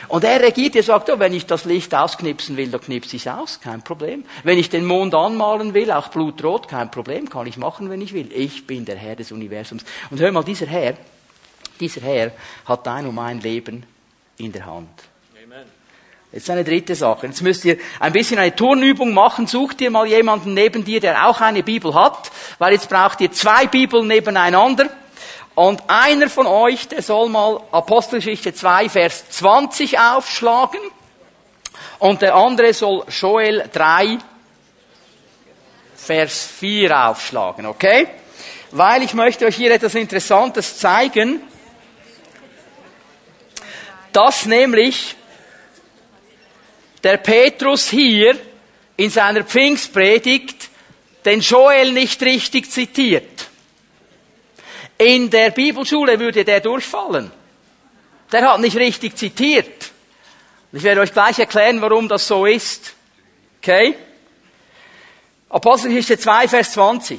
[0.06, 3.26] Und er regiert, er sagt, oh, wenn ich das Licht ausknipsen will, dann knipse ich
[3.26, 4.24] es aus, kein Problem.
[4.44, 8.12] Wenn ich den Mond anmalen will, auch blutrot, kein Problem, kann ich machen, wenn ich
[8.12, 8.30] will.
[8.32, 9.84] Ich bin der Herr des Universums.
[10.10, 10.94] Und hör mal, dieser Herr,
[11.80, 12.30] dieser Herr
[12.64, 13.84] hat dein und mein Leben
[14.36, 14.90] in der Hand.
[15.44, 15.66] Amen.
[16.30, 17.26] Jetzt eine dritte Sache.
[17.26, 19.48] Jetzt müsst ihr ein bisschen eine Turnübung machen.
[19.48, 22.30] Sucht ihr mal jemanden neben dir, der auch eine Bibel hat,
[22.60, 24.88] weil jetzt braucht ihr zwei Bibeln nebeneinander.
[25.60, 30.80] Und einer von euch, der soll mal Apostelgeschichte 2, Vers 20 aufschlagen.
[31.98, 34.16] Und der andere soll Joel 3,
[35.96, 38.08] Vers 4 aufschlagen, okay?
[38.70, 41.42] Weil ich möchte euch hier etwas Interessantes zeigen,
[44.12, 45.14] dass nämlich
[47.04, 48.34] der Petrus hier
[48.96, 50.70] in seiner Pfingstpredigt
[51.26, 53.49] den Joel nicht richtig zitiert.
[55.00, 57.32] In der Bibelschule würde der durchfallen.
[58.30, 59.90] Der hat nicht richtig zitiert.
[60.72, 62.92] Ich werde euch gleich erklären, warum das so ist.
[63.62, 63.96] Okay?
[65.48, 67.18] Apostelgeschichte 2, Vers 20.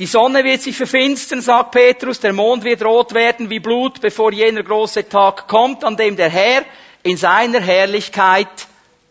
[0.00, 4.32] Die Sonne wird sich verfinstern, sagt Petrus, der Mond wird rot werden wie Blut, bevor
[4.32, 6.64] jener große Tag kommt, an dem der Herr
[7.04, 8.66] in seiner Herrlichkeit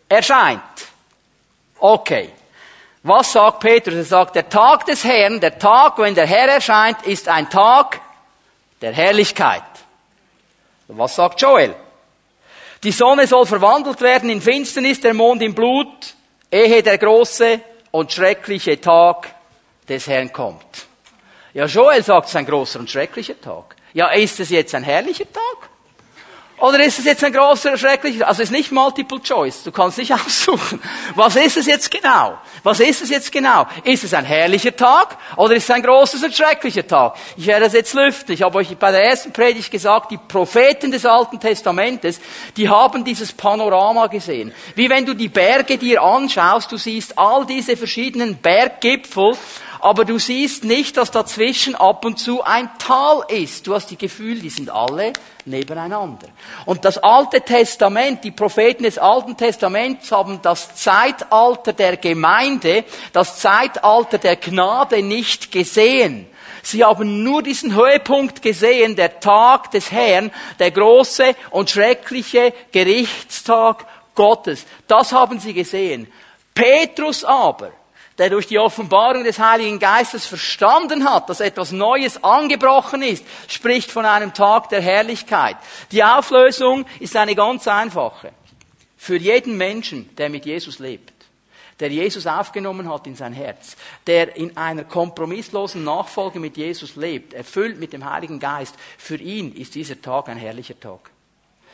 [0.06, 0.60] erscheint.
[1.78, 2.28] Okay.
[3.02, 3.94] Was sagt Petrus?
[3.94, 8.00] Er sagt, der Tag des Herrn, der Tag, wenn der Herr erscheint, ist ein Tag
[8.80, 9.62] der Herrlichkeit.
[10.88, 11.74] Was sagt Joel?
[12.82, 16.14] Die Sonne soll verwandelt werden in Finsternis, der Mond in Blut,
[16.50, 17.60] ehe der große
[17.92, 19.34] und schreckliche Tag
[19.88, 20.86] des Herrn kommt.
[21.54, 23.76] Ja, Joel sagt, es ist ein großer und schrecklicher Tag.
[23.92, 25.70] Ja, ist es jetzt ein herrlicher Tag?
[26.62, 29.98] Oder ist es jetzt ein großer, schrecklicher, also es ist nicht Multiple Choice, du kannst
[29.98, 30.80] nicht aussuchen.
[31.16, 32.38] Was ist es jetzt genau?
[32.62, 33.66] Was ist es jetzt genau?
[33.82, 37.16] Ist es ein herrlicher Tag oder ist es ein großer und schrecklicher Tag?
[37.36, 38.32] Ich werde das jetzt lüften.
[38.32, 42.20] Ich habe euch bei der ersten Predigt gesagt, die Propheten des Alten Testamentes,
[42.56, 44.52] die haben dieses Panorama gesehen.
[44.76, 49.32] Wie wenn du die Berge dir anschaust, du siehst all diese verschiedenen Berggipfel
[49.82, 53.66] aber du siehst nicht, dass dazwischen ab und zu ein Tal ist.
[53.66, 55.12] Du hast die Gefühl, die sind alle
[55.44, 56.28] nebeneinander.
[56.66, 63.40] Und das Alte Testament, die Propheten des Alten Testaments haben das Zeitalter der Gemeinde, das
[63.40, 66.28] Zeitalter der Gnade nicht gesehen.
[66.62, 73.84] Sie haben nur diesen Höhepunkt gesehen, der Tag des Herrn, der große und schreckliche Gerichtstag
[74.14, 74.64] Gottes.
[74.86, 76.06] Das haben sie gesehen.
[76.54, 77.72] Petrus aber,
[78.18, 83.90] der durch die Offenbarung des Heiligen Geistes verstanden hat, dass etwas Neues angebrochen ist, spricht
[83.90, 85.56] von einem Tag der Herrlichkeit.
[85.90, 88.32] Die Auflösung ist eine ganz einfache.
[88.96, 91.12] Für jeden Menschen, der mit Jesus lebt,
[91.80, 97.34] der Jesus aufgenommen hat in sein Herz, der in einer kompromisslosen Nachfolge mit Jesus lebt,
[97.34, 101.11] erfüllt mit dem Heiligen Geist, für ihn ist dieser Tag ein herrlicher Tag.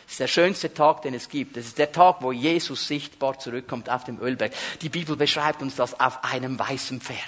[0.08, 1.56] Ist der schönste Tag, den es gibt.
[1.56, 4.52] Es ist der Tag, wo Jesus sichtbar zurückkommt auf dem Ölberg.
[4.80, 7.18] Die Bibel beschreibt uns das auf einem weißen Pferd.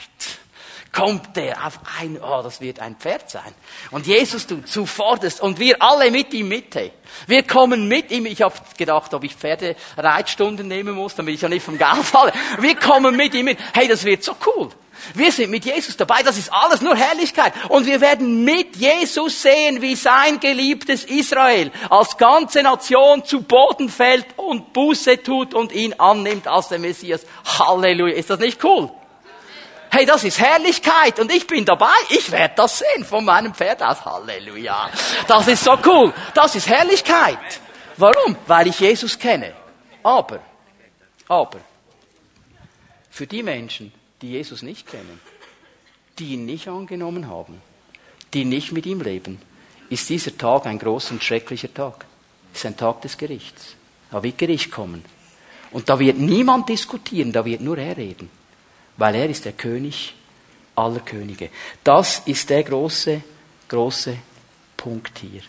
[0.93, 3.55] Kommt der auf ein, oh, das wird ein Pferd sein.
[3.93, 6.75] Und Jesus du zuvorderst und wir alle mit ihm mit.
[6.75, 6.90] Hey.
[7.29, 8.27] Wir kommen mit ihm.
[8.27, 12.33] Ich habe gedacht, ob ich Pferdereitstunden nehmen muss, damit ich ja nicht vom Gal falle.
[12.59, 13.59] Wir kommen mit ihm mit.
[13.73, 14.71] Hey, das wird so cool.
[15.14, 16.22] Wir sind mit Jesus dabei.
[16.22, 17.52] Das ist alles nur Herrlichkeit.
[17.68, 23.88] Und wir werden mit Jesus sehen, wie sein geliebtes Israel als ganze Nation zu Boden
[23.88, 27.22] fällt und Buße tut und ihn annimmt als der Messias.
[27.58, 28.14] Halleluja.
[28.14, 28.90] Ist das nicht cool?
[29.92, 31.94] Hey, das ist Herrlichkeit und ich bin dabei.
[32.10, 34.04] Ich werde das sehen von meinem Pferd aus.
[34.04, 34.88] Halleluja.
[35.26, 36.12] Das ist so cool.
[36.34, 37.38] Das ist Herrlichkeit.
[37.96, 38.36] Warum?
[38.46, 39.52] Weil ich Jesus kenne.
[40.02, 40.40] Aber,
[41.28, 41.58] aber,
[43.10, 45.20] für die Menschen, die Jesus nicht kennen,
[46.18, 47.61] die ihn nicht angenommen haben,
[48.35, 49.38] die nicht mit ihm leben,
[49.88, 52.06] ist dieser Tag ein großer und schrecklicher Tag.
[52.54, 53.74] Ist ein Tag des Gerichts.
[54.11, 55.04] Da wird Gericht kommen.
[55.70, 58.28] Und da wird niemand diskutieren, da wird nur er reden
[59.00, 60.14] weil er ist der König
[60.76, 61.48] aller Könige.
[61.83, 63.22] Das ist der große,
[63.66, 64.14] große
[64.76, 65.40] Punkt hier.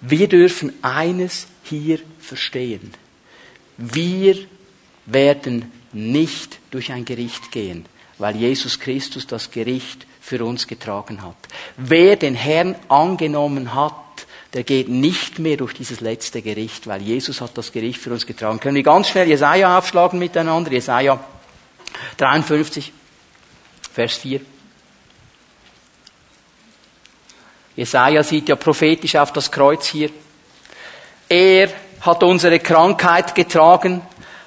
[0.00, 2.92] Wir dürfen eines hier verstehen.
[3.76, 4.36] Wir
[5.06, 7.86] werden nicht durch ein Gericht gehen,
[8.18, 11.36] weil Jesus Christus das Gericht für uns getragen hat.
[11.76, 13.94] Wer den Herrn angenommen hat,
[14.54, 18.26] der geht nicht mehr durch dieses letzte Gericht, weil Jesus hat das Gericht für uns
[18.26, 18.58] getragen.
[18.58, 20.72] Können wir ganz schnell Jesaja aufschlagen miteinander?
[20.72, 21.22] Jesaja
[22.16, 22.92] 53,
[23.92, 24.40] Vers 4.
[27.76, 30.10] Jesaja sieht ja prophetisch auf das Kreuz hier.
[31.28, 31.68] Er
[32.00, 34.00] hat unsere Krankheit getragen,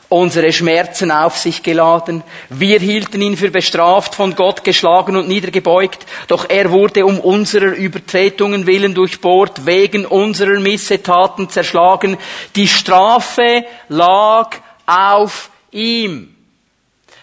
[0.09, 2.23] unsere Schmerzen auf sich geladen.
[2.49, 6.05] Wir hielten ihn für bestraft, von Gott geschlagen und niedergebeugt.
[6.27, 12.17] Doch er wurde um unserer Übertretungen willen durchbohrt, wegen unserer Missetaten zerschlagen.
[12.55, 16.35] Die Strafe lag auf ihm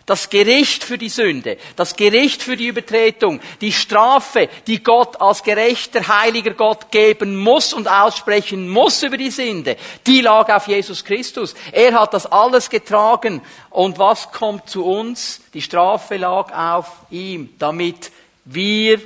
[0.07, 5.43] das Gericht für die Sünde, das Gericht für die Übertretung, die Strafe, die Gott als
[5.43, 11.05] gerechter, heiliger Gott geben muss und aussprechen muss über die Sünde, die lag auf Jesus
[11.05, 11.55] Christus.
[11.73, 13.43] Er hat das alles getragen.
[13.71, 15.41] Und was kommt zu uns?
[15.53, 18.13] Die Strafe lag auf ihm, damit
[18.45, 19.01] wir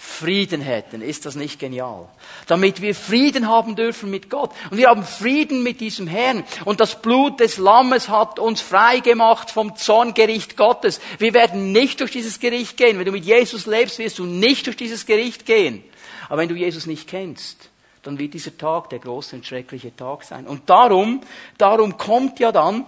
[0.00, 1.02] Frieden hätten.
[1.02, 2.08] Ist das nicht genial?
[2.46, 4.52] Damit wir Frieden haben dürfen mit Gott.
[4.70, 6.44] Und wir haben Frieden mit diesem Herrn.
[6.64, 11.00] Und das Blut des Lammes hat uns frei gemacht vom Zorngericht Gottes.
[11.18, 12.96] Wir werden nicht durch dieses Gericht gehen.
[12.96, 15.82] Wenn du mit Jesus lebst, wirst du nicht durch dieses Gericht gehen.
[16.28, 17.68] Aber wenn du Jesus nicht kennst,
[18.04, 20.46] dann wird dieser Tag der große und schreckliche Tag sein.
[20.46, 21.22] Und darum,
[21.58, 22.84] darum kommt ja dann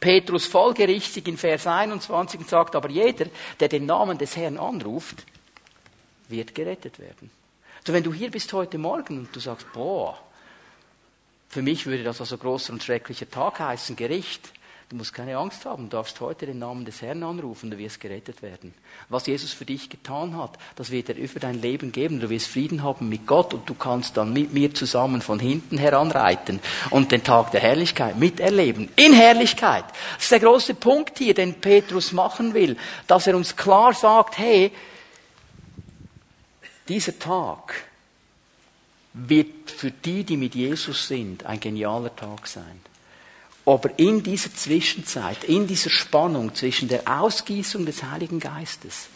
[0.00, 3.26] Petrus folgerichtig in Vers 21 und sagt, aber jeder,
[3.60, 5.26] der den Namen des Herrn anruft,
[6.30, 7.30] wird gerettet werden.
[7.78, 10.18] Also wenn du hier bist heute Morgen und du sagst, boah,
[11.48, 14.52] für mich würde das also großer und schrecklicher Tag heißen, Gericht.
[14.88, 18.00] Du musst keine Angst haben, du darfst heute den Namen des Herrn anrufen, du wirst
[18.00, 18.74] gerettet werden.
[19.08, 22.18] Was Jesus für dich getan hat, das wird er über dein Leben geben.
[22.18, 25.78] Du wirst Frieden haben mit Gott und du kannst dann mit mir zusammen von hinten
[25.78, 26.58] heranreiten
[26.90, 28.88] und den Tag der Herrlichkeit miterleben.
[28.96, 29.84] In Herrlichkeit.
[30.16, 34.38] Das ist der große Punkt hier, den Petrus machen will, dass er uns klar sagt,
[34.38, 34.72] hey,
[36.90, 37.84] dieser Tag
[39.12, 42.80] wird für die, die mit Jesus sind, ein genialer Tag sein.
[43.64, 49.06] Aber in dieser Zwischenzeit, in dieser Spannung zwischen der Ausgießung des Heiligen Geistes,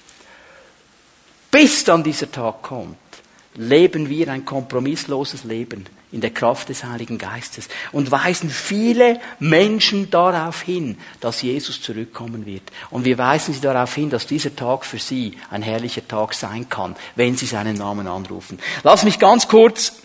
[1.51, 2.97] bis dann dieser Tag kommt,
[3.55, 10.11] leben wir ein kompromissloses Leben in der Kraft des Heiligen Geistes und weisen viele Menschen
[10.11, 12.63] darauf hin, dass Jesus zurückkommen wird.
[12.91, 16.69] Und wir weisen sie darauf hin, dass dieser Tag für sie ein herrlicher Tag sein
[16.69, 18.61] kann, wenn sie seinen Namen anrufen.
[18.85, 20.01] Lass mich ganz kurz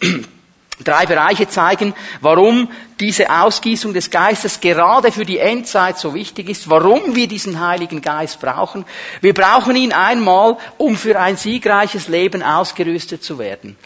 [0.84, 6.70] drei Bereiche zeigen, warum diese Ausgießung des Geistes gerade für die Endzeit so wichtig ist,
[6.70, 8.86] warum wir diesen Heiligen Geist brauchen.
[9.22, 13.78] Wir brauchen ihn einmal, um für ein siegreiches Leben ausgerüstet zu werden.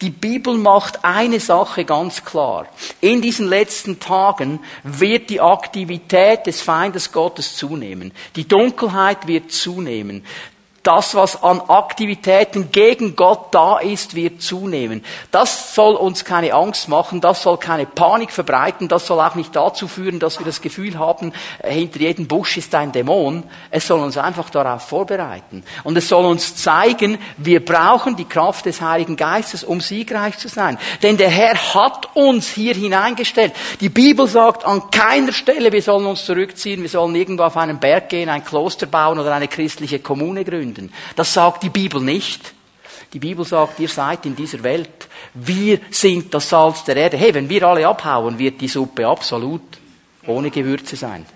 [0.00, 2.66] Die Bibel macht eine Sache ganz klar.
[3.00, 8.12] In diesen letzten Tagen wird die Aktivität des Feindes Gottes zunehmen.
[8.34, 10.24] Die Dunkelheit wird zunehmen
[10.82, 15.04] das, was an Aktivitäten gegen Gott da ist, wird zunehmen.
[15.30, 19.54] Das soll uns keine Angst machen, das soll keine Panik verbreiten, das soll auch nicht
[19.54, 23.44] dazu führen, dass wir das Gefühl haben, äh, hinter jedem Busch ist ein Dämon.
[23.70, 25.62] Es soll uns einfach darauf vorbereiten.
[25.84, 30.48] Und es soll uns zeigen, wir brauchen die Kraft des Heiligen Geistes, um siegreich zu
[30.48, 30.78] sein.
[31.02, 33.52] Denn der Herr hat uns hier hineingestellt.
[33.80, 37.78] Die Bibel sagt an keiner Stelle, wir sollen uns zurückziehen, wir sollen irgendwo auf einen
[37.78, 40.71] Berg gehen, ein Kloster bauen oder eine christliche Kommune gründen.
[40.74, 40.92] Sünden.
[41.16, 42.54] Das sagt die Bibel nicht.
[43.12, 45.08] Die Bibel sagt, ihr seid in dieser Welt.
[45.34, 47.16] Wir sind das Salz der Erde.
[47.16, 49.62] Hey, wenn wir alle abhauen, wird die Suppe absolut
[50.26, 51.26] ohne Gewürze sein.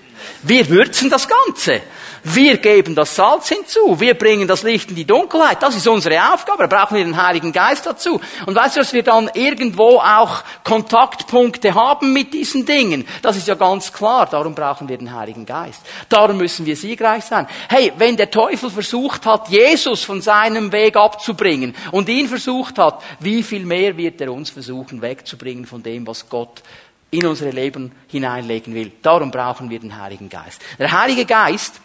[0.42, 1.82] Wir würzen das Ganze.
[2.28, 4.00] Wir geben das Salz hinzu.
[4.00, 5.62] Wir bringen das Licht in die Dunkelheit.
[5.62, 6.66] Das ist unsere Aufgabe.
[6.66, 8.20] Da brauchen wir den Heiligen Geist dazu.
[8.46, 13.06] Und weißt du, dass wir dann irgendwo auch Kontaktpunkte haben mit diesen Dingen?
[13.22, 14.26] Das ist ja ganz klar.
[14.26, 15.82] Darum brauchen wir den Heiligen Geist.
[16.08, 17.46] Darum müssen wir siegreich sein.
[17.68, 23.04] Hey, wenn der Teufel versucht hat, Jesus von seinem Weg abzubringen und ihn versucht hat,
[23.20, 26.60] wie viel mehr wird er uns versuchen wegzubringen von dem, was Gott
[27.10, 28.92] in unsere Leben hineinlegen will.
[29.02, 30.60] Darum brauchen wir den Heiligen Geist.
[30.78, 31.80] Der Heilige Geist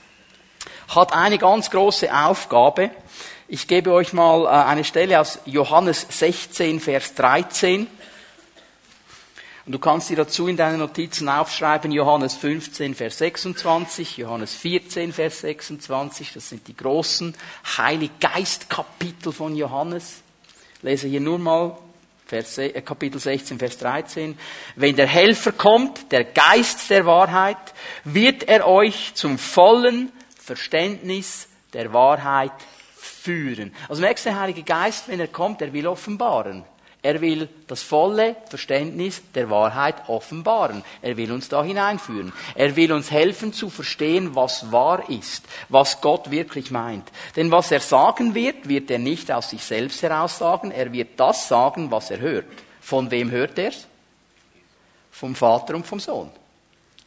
[0.89, 2.91] hat eine ganz große Aufgabe.
[3.47, 7.87] Ich gebe euch mal äh, eine Stelle aus Johannes 16, Vers 13.
[9.65, 15.13] Und du kannst dir dazu in deinen Notizen aufschreiben, Johannes 15, Vers 26, Johannes 14,
[15.13, 17.35] Vers 26, das sind die großen
[17.77, 20.21] Heiliggeist-Kapitel von Johannes.
[20.77, 21.77] Ich lese hier nur mal
[22.31, 24.37] Vers, äh, Kapitel 16, Vers 13.
[24.77, 27.57] Wenn der Helfer kommt, der Geist der Wahrheit,
[28.05, 32.53] wird er euch zum vollen Verständnis der Wahrheit
[32.95, 33.75] führen.
[33.89, 36.63] Also merkst du, der Heilige Geist, wenn er kommt, er will offenbaren.
[37.03, 40.83] Er will das volle Verständnis der Wahrheit offenbaren.
[41.01, 42.31] Er will uns da hineinführen.
[42.53, 47.11] Er will uns helfen zu verstehen, was wahr ist, was Gott wirklich meint.
[47.35, 50.69] Denn was er sagen wird, wird er nicht aus sich selbst heraus sagen.
[50.69, 52.45] Er wird das sagen, was er hört.
[52.81, 53.87] Von wem hört er es?
[55.09, 56.29] Vom Vater und vom Sohn.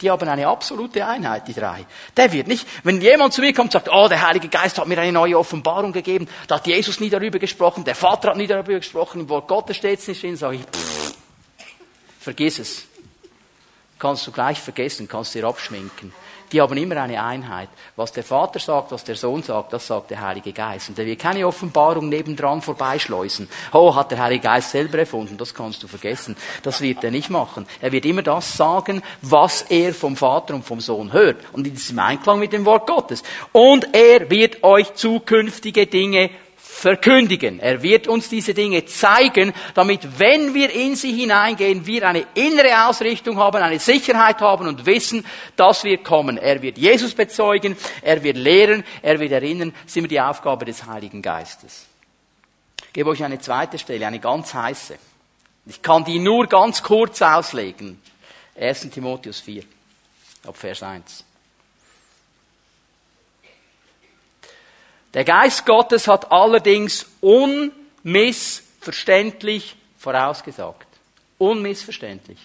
[0.01, 1.85] Die haben eine absolute Einheit, die drei.
[2.17, 4.87] Der wird nicht, wenn jemand zu mir kommt und sagt, oh, der Heilige Geist hat
[4.87, 8.47] mir eine neue Offenbarung gegeben, da hat Jesus nie darüber gesprochen, der Vater hat nie
[8.47, 11.13] darüber gesprochen, im Wort Gottes steht es nicht drin, sage ich, pff,
[12.19, 12.83] vergiss es.
[13.97, 16.13] Kannst du gleich vergessen, kannst dir abschminken
[16.51, 17.69] die haben immer eine Einheit.
[17.95, 20.89] Was der Vater sagt, was der Sohn sagt, das sagt der Heilige Geist.
[20.89, 23.49] Und er wird keine Offenbarung nebendran vorbeischleusen.
[23.73, 26.35] Oh, hat der Heilige Geist selber erfunden, das kannst du vergessen.
[26.63, 27.65] Das wird er nicht machen.
[27.81, 31.37] Er wird immer das sagen, was er vom Vater und vom Sohn hört.
[31.53, 33.23] Und in diesem Einklang mit dem Wort Gottes.
[33.51, 36.29] Und er wird euch zukünftige Dinge
[36.75, 37.61] verkündigen.
[37.61, 42.87] Er wird uns diese Dinge zeigen, damit, wenn wir in sie hineingehen, wir eine innere
[42.87, 46.37] Ausrichtung haben, eine Sicherheit haben und wissen, dass wir kommen.
[46.37, 49.73] Er wird Jesus bezeugen, er wird lehren, er wird erinnern.
[49.85, 51.85] Ist immer die Aufgabe des Heiligen Geistes.
[52.87, 54.97] Ich gebe euch eine zweite Stelle, eine ganz heiße.
[55.67, 58.01] Ich kann die nur ganz kurz auslegen.
[58.59, 58.89] 1.
[58.89, 59.63] Timotheus 4,
[60.45, 61.23] ab Vers 1.
[65.15, 70.85] Der Geist Gottes hat allerdings unmissverständlich vorausgesagt.
[71.37, 72.37] Unmissverständlich.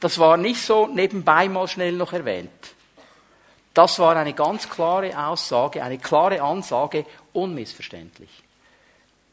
[0.00, 2.48] Das war nicht so nebenbei mal schnell noch erwähnt.
[3.74, 8.30] Das war eine ganz klare Aussage, eine klare Ansage, unmissverständlich.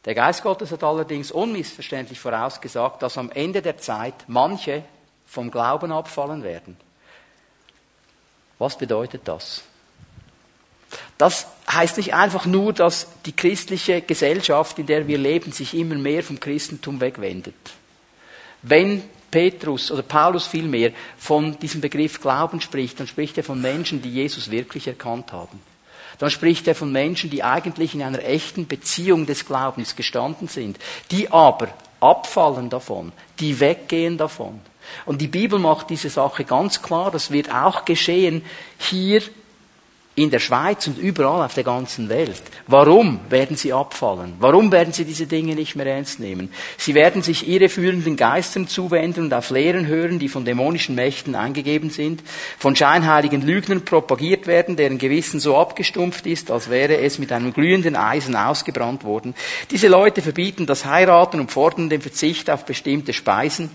[0.03, 4.83] Der Geist Gottes hat allerdings unmissverständlich vorausgesagt, dass am Ende der Zeit manche
[5.25, 6.75] vom Glauben abfallen werden.
[8.57, 9.63] Was bedeutet das?
[11.19, 15.95] Das heißt nicht einfach nur, dass die christliche Gesellschaft, in der wir leben, sich immer
[15.95, 17.55] mehr vom Christentum wegwendet.
[18.61, 24.01] Wenn Petrus oder Paulus vielmehr von diesem Begriff Glauben spricht, dann spricht er von Menschen,
[24.01, 25.59] die Jesus wirklich erkannt haben.
[26.19, 30.79] Dann spricht er von Menschen, die eigentlich in einer echten Beziehung des Glaubens gestanden sind,
[31.11, 31.67] die aber
[31.99, 33.11] abfallen davon,
[33.41, 34.61] die weggehen davon.
[35.05, 38.45] Und die Bibel macht diese Sache ganz klar, das wird auch geschehen
[38.77, 39.21] hier
[40.19, 42.41] in der Schweiz und überall auf der ganzen Welt.
[42.67, 44.33] Warum werden sie abfallen?
[44.39, 46.51] Warum werden sie diese Dinge nicht mehr ernst nehmen?
[46.77, 51.89] Sie werden sich irreführenden Geistern zuwenden und auf Lehren hören, die von dämonischen Mächten eingegeben
[51.89, 52.21] sind,
[52.57, 57.53] von scheinheiligen Lügnern propagiert werden, deren Gewissen so abgestumpft ist, als wäre es mit einem
[57.53, 59.35] glühenden Eisen ausgebrannt worden.
[59.71, 63.69] Diese Leute verbieten das Heiraten und fordern den Verzicht auf bestimmte Speisen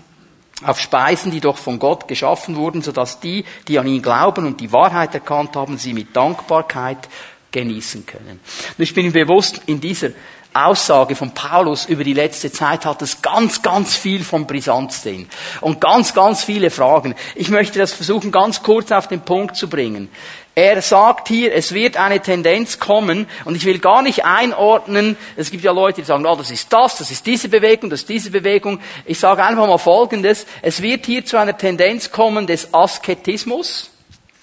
[0.63, 4.61] auf Speisen, die doch von Gott geschaffen wurden, sodass die, die an ihn glauben und
[4.61, 7.09] die Wahrheit erkannt haben, sie mit Dankbarkeit
[7.51, 8.39] genießen können.
[8.77, 10.09] Ich bin bewusst, in dieser
[10.53, 15.27] Aussage von Paulus über die letzte Zeit hat es ganz, ganz viel von Brisanz drin.
[15.59, 17.13] Und ganz, ganz viele Fragen.
[17.35, 20.09] Ich möchte das versuchen, ganz kurz auf den Punkt zu bringen.
[20.57, 25.51] Er sagt hier, es wird eine Tendenz kommen und ich will gar nicht einordnen, es
[25.51, 28.09] gibt ja Leute, die sagen, oh, das ist das, das ist diese Bewegung, das ist
[28.09, 28.79] diese Bewegung.
[29.03, 33.91] Ich sage einfach mal Folgendes, es wird hier zu einer Tendenz kommen des Asketismus.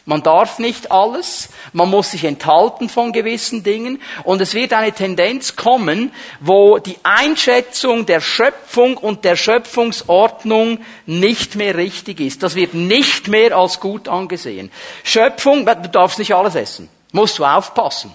[0.05, 4.92] Man darf nicht alles, man muss sich enthalten von gewissen Dingen und es wird eine
[4.92, 12.42] Tendenz kommen, wo die Einschätzung der Schöpfung und der Schöpfungsordnung nicht mehr richtig ist.
[12.42, 14.72] Das wird nicht mehr als gut angesehen.
[15.05, 18.12] Schöpfung, du darfst nicht alles essen, musst du aufpassen.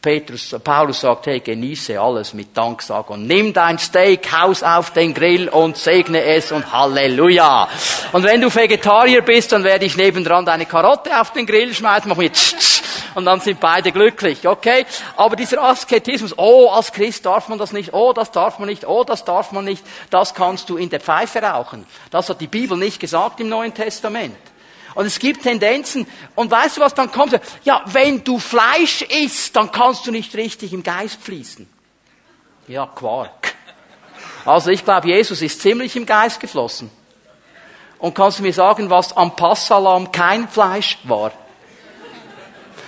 [0.00, 3.26] Petrus, Paulus sagt, hey, genieße alles mit Danksagung.
[3.26, 7.68] Nimm dein Steak, haus auf den Grill und segne es und Halleluja.
[8.12, 12.08] Und wenn du Vegetarier bist, dann werde ich nebendran deine Karotte auf den Grill schmeißen,
[12.08, 12.82] mach mir tsch, tsch,
[13.14, 14.86] und dann sind beide glücklich, okay?
[15.16, 18.86] Aber dieser Asketismus, oh, als Christ darf man das nicht, oh, das darf man nicht,
[18.86, 21.84] oh, das darf man nicht, das kannst du in der Pfeife rauchen.
[22.10, 24.36] Das hat die Bibel nicht gesagt im Neuen Testament.
[24.98, 26.08] Und es gibt Tendenzen.
[26.34, 27.38] Und weißt du, was dann kommt?
[27.62, 31.68] Ja, wenn du Fleisch isst, dann kannst du nicht richtig im Geist fließen.
[32.66, 33.54] Ja, Quark.
[34.44, 36.90] Also ich glaube, Jesus ist ziemlich im Geist geflossen.
[38.00, 41.30] Und kannst du mir sagen, was am Passalam kein Fleisch war?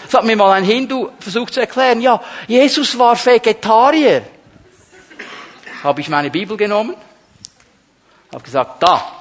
[0.07, 2.01] Das hat mir mal ein Hindu versucht zu erklären.
[2.01, 4.23] Ja, Jesus war Vegetarier.
[5.85, 6.97] Habe ich meine Bibel genommen,
[8.33, 9.20] habe gesagt, da,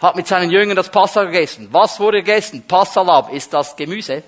[0.00, 1.68] hat mit seinen Jüngern das Passa gegessen.
[1.70, 2.62] Was wurde gegessen?
[2.66, 3.32] Passalab.
[3.32, 4.22] Ist das Gemüse?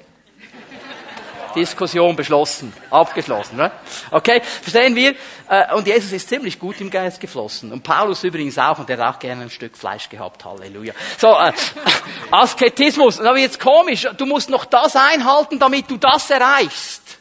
[1.54, 3.56] Diskussion beschlossen, abgeschlossen.
[3.56, 3.70] Ne?
[4.10, 5.14] Okay, verstehen wir?
[5.48, 7.72] Äh, und Jesus ist ziemlich gut im Geist geflossen.
[7.72, 10.44] Und Paulus übrigens auch, und der hat auch gerne ein Stück Fleisch gehabt.
[10.44, 10.92] Halleluja.
[11.16, 11.52] So, äh,
[12.30, 13.20] Asketismus.
[13.20, 17.17] Aber jetzt komisch, du musst noch das einhalten, damit du das erreichst.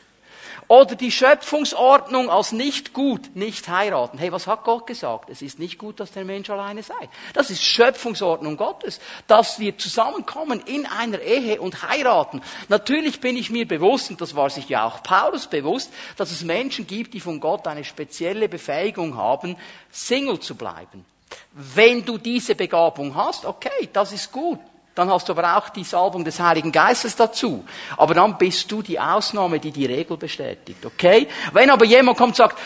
[0.69, 4.17] Oder die Schöpfungsordnung als nicht gut, nicht heiraten.
[4.17, 5.29] Hey, was hat Gott gesagt?
[5.29, 7.09] Es ist nicht gut, dass der Mensch alleine sei.
[7.33, 12.41] Das ist Schöpfungsordnung Gottes, dass wir zusammenkommen in einer Ehe und heiraten.
[12.67, 16.43] Natürlich bin ich mir bewusst, und das war sich ja auch Paulus bewusst, dass es
[16.43, 19.55] Menschen gibt, die von Gott eine spezielle Befähigung haben,
[19.89, 21.05] Single zu bleiben.
[21.53, 24.59] Wenn du diese Begabung hast, okay, das ist gut.
[24.97, 27.63] Dann hast du aber auch die Salbung des Heiligen Geistes dazu.
[27.97, 30.83] Aber dann bist du die Ausnahme, die die Regel bestätigt.
[30.83, 31.27] Okay?
[31.53, 32.57] Wenn aber jemand kommt und sagt,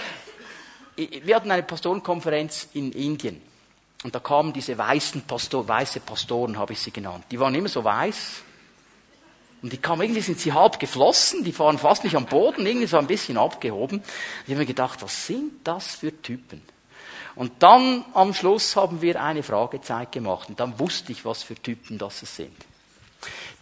[0.95, 3.41] wir hatten eine Pastorenkonferenz in Indien.
[4.05, 7.25] Und da kamen diese weißen Pastor, weiße Pastoren, habe ich sie genannt.
[7.29, 8.43] Die waren immer so weiß.
[9.61, 12.87] Und die kamen, irgendwie sind sie halb geflossen, die fahren fast nicht am Boden, irgendwie
[12.87, 14.01] so ein bisschen abgehoben.
[14.45, 16.61] Ich habe mir gedacht, was sind das für Typen?
[17.41, 21.55] Und dann am Schluss haben wir eine Fragezeit gemacht und dann wusste ich, was für
[21.55, 22.55] Typen das sind.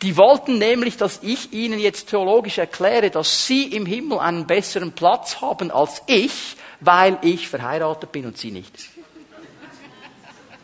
[0.02, 4.92] Die wollten nämlich, dass ich ihnen jetzt theologisch erkläre, dass sie im Himmel einen besseren
[4.92, 8.74] Platz haben als ich, weil ich verheiratet bin und sie nicht.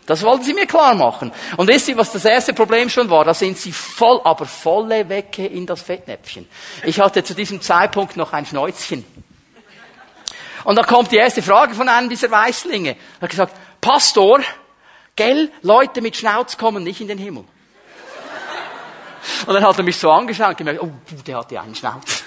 [0.07, 1.31] Das wollten sie mir klar machen.
[1.55, 3.23] Und wisst ihr, was das erste Problem schon war?
[3.23, 6.49] Da sind sie voll, aber volle Wecke in das Fettnäpfchen.
[6.83, 9.05] Ich hatte zu diesem Zeitpunkt noch ein Schnäuzchen.
[10.65, 12.89] Und da kommt die erste Frage von einem dieser Weißlinge.
[12.89, 14.41] Er hat gesagt, Pastor,
[15.15, 17.45] gell, Leute mit Schnauz kommen nicht in den Himmel.
[19.45, 20.91] Und dann hat er mich so angeschaut und gemerkt, oh,
[21.25, 22.23] der hat ja einen Schnauz.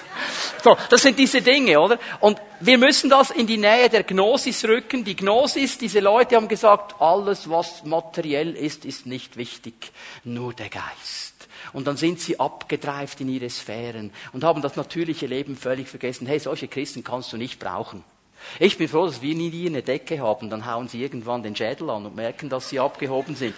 [0.63, 1.99] So, das sind diese Dinge, oder?
[2.21, 5.05] Und wir müssen das in die Nähe der Gnosis rücken.
[5.05, 9.93] Die Gnosis, diese Leute haben gesagt, alles, was materiell ist, ist nicht wichtig,
[10.25, 11.49] nur der Geist.
[11.73, 16.27] Und dann sind sie abgedreift in ihre Sphären und haben das natürliche Leben völlig vergessen.
[16.27, 18.03] Hey, solche Christen kannst du nicht brauchen.
[18.59, 20.51] Ich bin froh, dass wir nie eine Decke haben.
[20.51, 23.55] Dann hauen sie irgendwann den Schädel an und merken, dass sie abgehoben sind.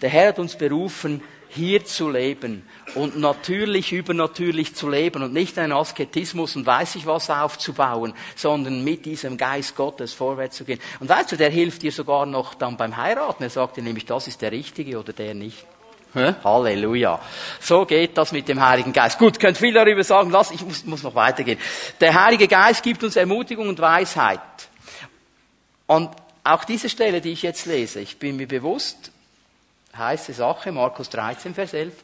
[0.00, 2.64] Der Herr hat uns berufen, hier zu leben
[2.94, 8.84] und natürlich übernatürlich zu leben und nicht einen Asketismus und weiß ich was aufzubauen, sondern
[8.84, 10.78] mit diesem Geist Gottes vorwärts zu gehen.
[11.00, 13.42] Und weißt du, der hilft dir sogar noch dann beim Heiraten.
[13.42, 15.66] Er sagt dir nämlich, das ist der Richtige oder der nicht.
[16.14, 17.20] Halleluja.
[17.60, 19.18] So geht das mit dem Heiligen Geist.
[19.18, 20.30] Gut, könnt viel darüber sagen.
[20.30, 21.58] Lass, ich muss, muss noch weitergehen.
[22.00, 24.40] Der Heilige Geist gibt uns Ermutigung und Weisheit.
[25.86, 26.10] Und
[26.44, 29.12] auch diese Stelle, die ich jetzt lese, ich bin mir bewusst,
[29.96, 31.94] heiße Sache, Markus 13, Vers 11.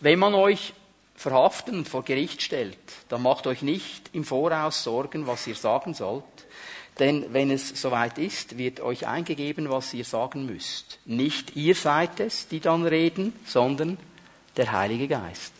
[0.00, 0.74] Wenn man euch
[1.16, 5.94] verhaften und vor Gericht stellt, dann macht euch nicht im Voraus Sorgen, was ihr sagen
[5.94, 6.24] sollt,
[6.98, 10.98] denn wenn es soweit ist, wird euch eingegeben, was ihr sagen müsst.
[11.06, 13.98] Nicht ihr seid es, die dann reden, sondern
[14.56, 15.52] der Heilige Geist.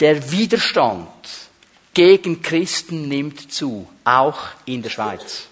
[0.00, 1.08] Der Widerstand
[1.94, 5.48] gegen Christen nimmt zu, auch in der Schweiz.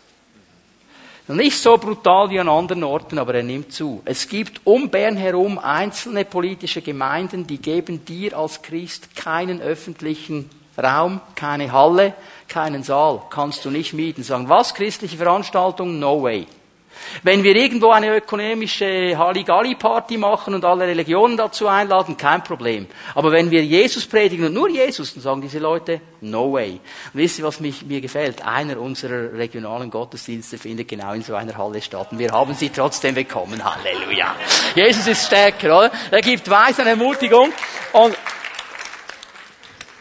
[1.29, 4.01] Nicht so brutal wie an anderen Orten, aber er nimmt zu.
[4.05, 10.49] Es gibt um Bern herum einzelne politische Gemeinden, die geben dir als Christ keinen öffentlichen
[10.81, 12.15] Raum, keine Halle,
[12.49, 13.23] keinen Saal.
[13.31, 14.23] Kannst du nicht mieten.
[14.23, 14.75] Sagen, was?
[14.75, 15.99] Christliche Veranstaltung?
[15.99, 16.47] No way.
[17.23, 22.87] Wenn wir irgendwo eine ökonomische Halligalli-Party machen und alle Religionen dazu einladen, kein Problem.
[23.15, 26.73] Aber wenn wir Jesus predigen und nur Jesus, dann sagen diese Leute, no way.
[26.73, 26.81] Und
[27.21, 28.47] wisst ihr, was mich, mir gefällt?
[28.47, 32.09] Einer unserer regionalen Gottesdienste findet genau in so einer Halle statt.
[32.13, 33.63] Und wir haben sie trotzdem bekommen.
[33.63, 34.35] Halleluja.
[34.75, 35.93] Jesus ist stärker, oder?
[36.11, 37.53] Er gibt Weisheit, Ermutigung.
[37.93, 38.17] Und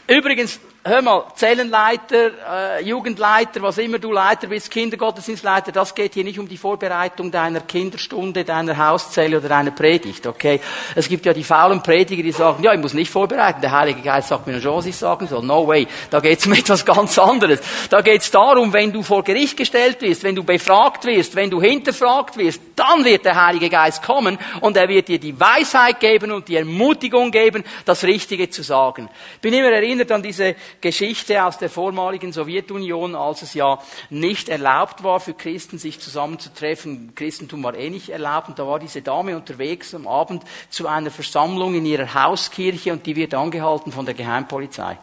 [0.07, 6.23] übrigens, hör mal, Zellenleiter, äh, Jugendleiter, was immer du Leiter bist, Kindergottesdienstleiter, das geht hier
[6.23, 10.61] nicht um die Vorbereitung deiner Kinderstunde, deiner Hauszelle oder deiner Predigt, okay?
[10.93, 14.01] Es gibt ja die faulen Prediger, die sagen, ja, ich muss nicht vorbereiten, der Heilige
[14.01, 15.43] Geist sagt mir schon, was ich sagen soll.
[15.43, 15.87] No way.
[16.11, 17.61] Da geht's um etwas ganz anderes.
[17.89, 21.59] Da geht's darum, wenn du vor Gericht gestellt wirst, wenn du befragt wirst, wenn du
[21.61, 26.31] hinterfragt wirst, dann wird der Heilige Geist kommen und er wird dir die Weisheit geben
[26.31, 29.09] und die Ermutigung geben, das Richtige zu sagen.
[29.35, 34.49] Ich bin immer erinnert an diese Geschichte aus der vormaligen Sowjetunion, als es ja nicht
[34.49, 37.13] erlaubt war für Christen, sich zusammenzutreffen.
[37.15, 38.49] Christentum war eh nicht erlaubt.
[38.49, 43.05] Und da war diese Dame unterwegs am Abend zu einer Versammlung in ihrer Hauskirche und
[43.05, 44.97] die wird angehalten von der Geheimpolizei.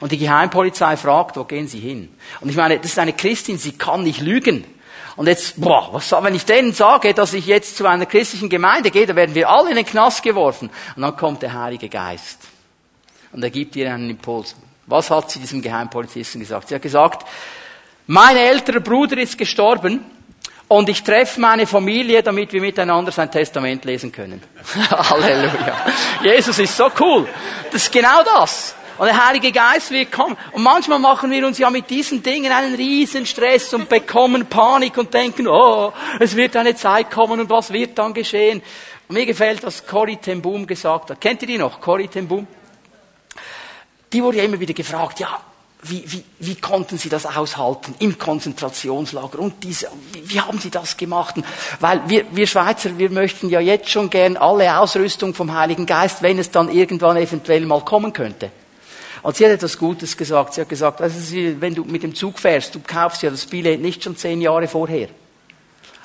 [0.00, 2.14] Und die Geheimpolizei fragt, wo gehen Sie hin?
[2.40, 4.64] Und ich meine, das ist eine Christin, sie kann nicht lügen.
[5.16, 8.92] Und jetzt, boah, was, wenn ich denen sage, dass ich jetzt zu einer christlichen Gemeinde
[8.92, 10.70] gehe, dann werden wir alle in den Knast geworfen.
[10.94, 12.38] Und dann kommt der Heilige Geist.
[13.32, 14.54] Und er gibt ihr einen Impuls.
[14.88, 16.68] Was hat sie diesem Geheimpolizisten gesagt?
[16.68, 17.26] Sie hat gesagt,
[18.06, 20.02] mein älterer Bruder ist gestorben
[20.66, 24.42] und ich treffe meine Familie, damit wir miteinander sein Testament lesen können.
[24.90, 25.76] Halleluja.
[26.22, 27.28] Jesus ist so cool.
[27.70, 28.74] Das ist genau das.
[28.96, 30.38] Und der Heilige Geist wird kommen.
[30.52, 34.96] Und manchmal machen wir uns ja mit diesen Dingen einen riesen Stress und bekommen Panik
[34.96, 38.62] und denken, oh, es wird eine Zeit kommen und was wird dann geschehen?
[39.06, 41.20] Und mir gefällt, was Corrie ten Boom gesagt hat.
[41.20, 41.78] Kennt ihr die noch?
[41.78, 42.46] Corrie ten Boom?
[44.12, 45.40] Die wurde ja immer wieder gefragt, ja,
[45.82, 50.70] wie, wie, wie konnten Sie das aushalten im Konzentrationslager und diese, wie, wie haben Sie
[50.70, 51.36] das gemacht?
[51.78, 56.22] Weil wir, wir Schweizer, wir möchten ja jetzt schon gern alle Ausrüstung vom Heiligen Geist,
[56.22, 58.50] wenn es dann irgendwann eventuell mal kommen könnte.
[59.22, 60.54] Und sie hat etwas Gutes gesagt.
[60.54, 61.18] Sie hat gesagt, also
[61.60, 64.68] wenn du mit dem Zug fährst, du kaufst ja das Billett nicht schon zehn Jahre
[64.68, 65.08] vorher.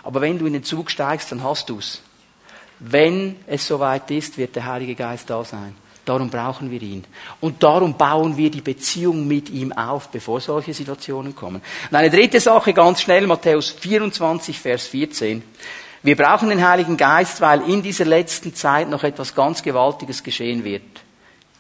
[0.04, 2.02] Aber wenn du in den Zug steigst, dann hast du's.
[2.80, 5.76] Wenn es soweit ist, wird der Heilige Geist da sein.
[6.06, 7.06] Darum brauchen wir ihn.
[7.40, 11.62] Und darum bauen wir die Beziehung mit ihm auf, bevor solche Situationen kommen.
[11.90, 15.42] Und eine dritte Sache ganz schnell, Matthäus 24, Vers 14.
[16.02, 20.66] Wir brauchen den Heiligen Geist, weil in dieser letzten Zeit noch etwas ganz Gewaltiges geschehen
[20.66, 20.84] wird.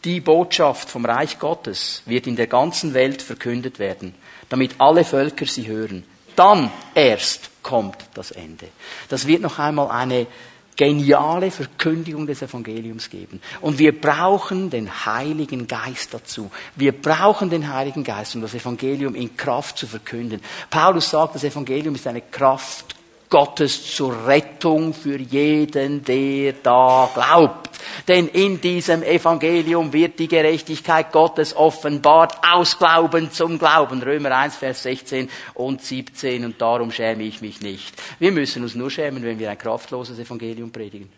[0.04, 4.14] Die Botschaft vom Reich Gottes wird in der ganzen Welt verkündet werden,
[4.50, 6.04] damit alle Völker sie hören.
[6.36, 8.68] Dann erst kommt das Ende.
[9.08, 10.28] Das wird noch einmal eine
[10.76, 13.42] geniale Verkündigung des Evangeliums geben.
[13.62, 16.52] Und wir brauchen den Heiligen Geist dazu.
[16.76, 20.42] Wir brauchen den Heiligen Geist, um das Evangelium in Kraft zu verkünden.
[20.70, 22.93] Paulus sagt, das Evangelium ist eine Kraft
[23.34, 27.72] Gottes zur Rettung für jeden, der da glaubt.
[28.08, 34.04] Denn in diesem Evangelium wird die Gerechtigkeit Gottes offenbart aus Glauben zum Glauben.
[34.04, 36.46] Römer 1, Vers 16 und 17.
[36.46, 38.00] Und darum schäme ich mich nicht.
[38.20, 41.10] Wir müssen uns nur schämen, wenn wir ein kraftloses Evangelium predigen.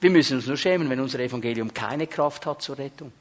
[0.00, 3.12] Wir müssen uns nur schämen, wenn unser Evangelium keine Kraft hat zur Rettung.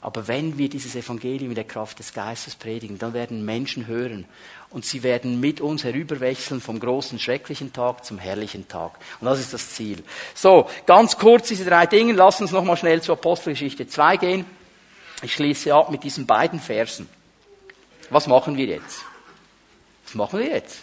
[0.00, 4.26] Aber wenn wir dieses Evangelium in der Kraft des Geistes predigen, dann werden Menschen hören
[4.70, 8.92] und sie werden mit uns herüberwechseln vom großen schrecklichen Tag zum herrlichen Tag.
[9.20, 10.04] Und das ist das Ziel.
[10.34, 12.12] So, ganz kurz diese drei Dinge.
[12.12, 14.44] Lass uns nochmal schnell zur Apostelgeschichte 2 gehen.
[15.22, 17.08] Ich schließe ab mit diesen beiden Versen.
[18.10, 19.04] Was machen wir jetzt?
[20.04, 20.78] Was machen wir jetzt?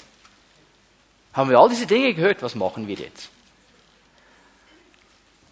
[1.34, 2.44] Haben wir all diese Dinge gehört?
[2.44, 3.30] Was machen wir jetzt?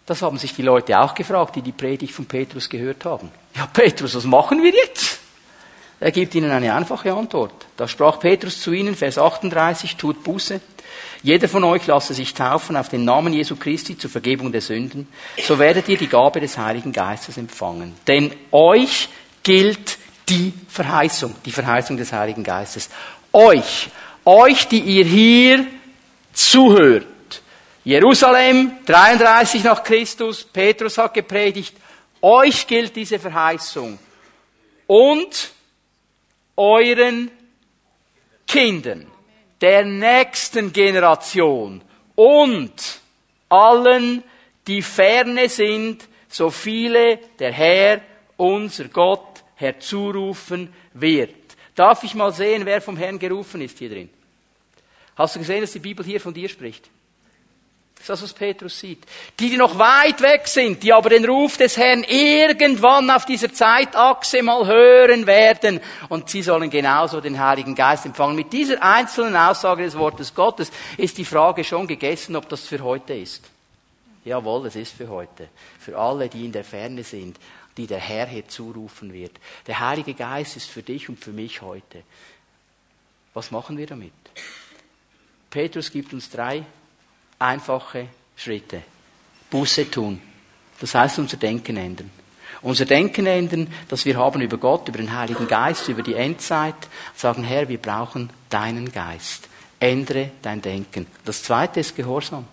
[0.05, 3.31] Das haben sich die Leute auch gefragt, die die Predigt von Petrus gehört haben.
[3.55, 5.19] Ja, Petrus, was machen wir jetzt?
[5.99, 7.53] Er gibt ihnen eine einfache Antwort.
[7.77, 10.59] Da sprach Petrus zu ihnen, Vers 38, tut Buße.
[11.21, 15.07] Jeder von euch lasse sich taufen auf den Namen Jesu Christi zur Vergebung der Sünden.
[15.41, 17.93] So werdet ihr die Gabe des Heiligen Geistes empfangen.
[18.05, 19.07] Denn euch
[19.43, 19.97] gilt
[20.27, 22.89] die Verheißung, die Verheißung des Heiligen Geistes.
[23.31, 23.89] Euch,
[24.25, 25.65] euch, die ihr hier
[26.33, 27.05] zuhört.
[27.83, 31.75] Jerusalem, 33 nach Christus, Petrus hat gepredigt,
[32.21, 33.99] euch gilt diese Verheißung.
[34.87, 35.51] Und
[36.55, 37.29] euren
[38.47, 39.07] Kindern,
[39.59, 41.81] der nächsten Generation
[42.15, 42.73] und
[43.49, 44.23] allen,
[44.67, 48.01] die ferne sind, so viele der Herr,
[48.37, 51.35] unser Gott, herzurufen wird.
[51.75, 54.09] Darf ich mal sehen, wer vom Herrn gerufen ist hier drin?
[55.15, 56.89] Hast du gesehen, dass die Bibel hier von dir spricht?
[58.05, 59.05] Das ist das, was Petrus sieht.
[59.39, 63.53] Die, die noch weit weg sind, die aber den Ruf des Herrn irgendwann auf dieser
[63.53, 65.79] Zeitachse mal hören werden.
[66.09, 68.35] Und sie sollen genauso den Heiligen Geist empfangen.
[68.35, 72.83] Mit dieser einzelnen Aussage des Wortes Gottes ist die Frage schon gegessen, ob das für
[72.83, 73.45] heute ist.
[74.25, 75.47] Jawohl, es ist für heute.
[75.79, 77.37] Für alle, die in der Ferne sind,
[77.77, 79.31] die der Herr hier zurufen wird.
[79.65, 82.03] Der Heilige Geist ist für dich und für mich heute.
[83.33, 84.11] Was machen wir damit?
[85.49, 86.65] Petrus gibt uns drei
[87.43, 88.81] einfache Schritte.
[89.49, 90.21] Buße tun.
[90.79, 92.09] Das heißt unser Denken ändern.
[92.61, 96.75] Unser Denken ändern, das wir haben über Gott, über den Heiligen Geist, über die Endzeit.
[97.15, 99.49] Sagen, Herr, wir brauchen deinen Geist.
[99.79, 101.05] Ändere dein Denken.
[101.25, 102.45] Das zweite ist Gehorsam.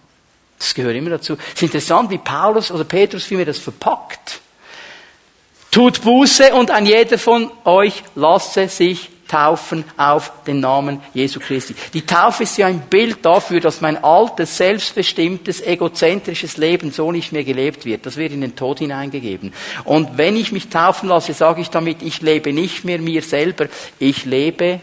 [0.58, 1.34] Das gehört immer dazu.
[1.34, 4.40] Es ist interessant, wie Paulus oder Petrus wie mir das verpackt.
[5.70, 11.74] Tut Buße und ein jeder von euch lasse sich taufen auf den Namen Jesu Christi.
[11.94, 17.32] Die Taufe ist ja ein Bild dafür, dass mein altes, selbstbestimmtes, egozentrisches Leben so nicht
[17.32, 18.06] mehr gelebt wird.
[18.06, 19.52] Das wird in den Tod hineingegeben.
[19.84, 23.68] Und wenn ich mich taufen lasse, sage ich damit, ich lebe nicht mehr mir selber,
[23.98, 24.80] ich lebe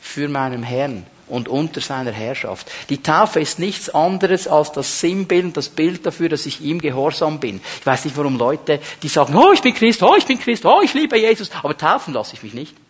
[0.00, 2.70] für meinen Herrn und unter seiner Herrschaft.
[2.88, 7.40] Die Taufe ist nichts anderes als das Sinnbild, das Bild dafür, dass ich ihm gehorsam
[7.40, 7.60] bin.
[7.80, 10.64] Ich weiß nicht, warum Leute, die sagen, oh, ich bin Christ, oh, ich bin Christ,
[10.64, 12.85] oh, ich liebe Jesus, aber taufen lasse ich mich nicht.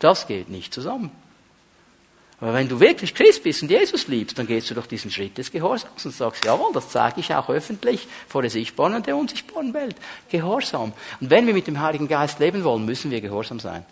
[0.00, 1.10] Das geht nicht zusammen.
[2.40, 5.36] Aber wenn du wirklich Christ bist und Jesus liebst, dann gehst du durch diesen Schritt
[5.36, 9.16] des Gehorsams und sagst, jawohl, das zeige ich auch öffentlich vor der sichtbaren und der
[9.16, 9.96] unsichtbaren Welt.
[10.30, 10.94] Gehorsam.
[11.20, 13.84] Und wenn wir mit dem Heiligen Geist leben wollen, müssen wir gehorsam sein.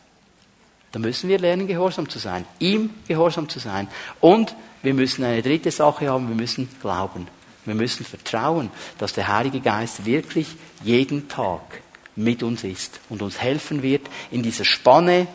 [0.93, 2.47] Da müssen wir lernen, gehorsam zu sein.
[2.59, 3.89] Ihm gehorsam zu sein.
[4.21, 7.29] Und wir müssen eine dritte Sache haben, wir müssen glauben.
[7.67, 10.47] Wir müssen vertrauen, dass der Heilige Geist wirklich
[10.83, 11.83] jeden Tag
[12.17, 15.27] mit uns ist und uns helfen wird, in dieser Spanne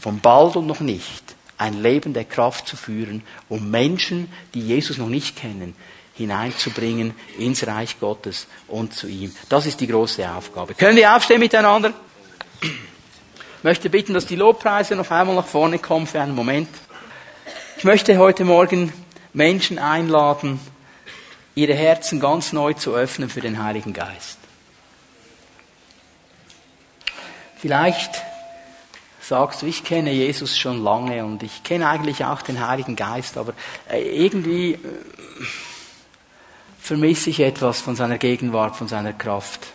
[0.00, 1.22] von bald und noch nicht
[1.60, 5.76] ein Leben der Kraft zu führen, um Menschen, die Jesus noch nicht kennen,
[6.14, 9.34] hineinzubringen ins Reich Gottes und zu ihm.
[9.50, 10.72] Das ist die große Aufgabe.
[10.72, 11.92] Können wir aufstehen miteinander?
[12.62, 16.70] Ich möchte bitten, dass die Lobpreise noch einmal nach vorne kommen für einen Moment.
[17.76, 18.90] Ich möchte heute Morgen
[19.34, 20.60] Menschen einladen,
[21.54, 24.38] ihre Herzen ganz neu zu öffnen für den Heiligen Geist.
[27.58, 28.22] Vielleicht
[29.30, 33.38] sagst du, ich kenne Jesus schon lange und ich kenne eigentlich auch den Heiligen Geist,
[33.38, 33.52] aber
[33.88, 34.78] äh, irgendwie äh,
[36.80, 39.68] vermisse ich etwas von seiner Gegenwart, von seiner Kraft.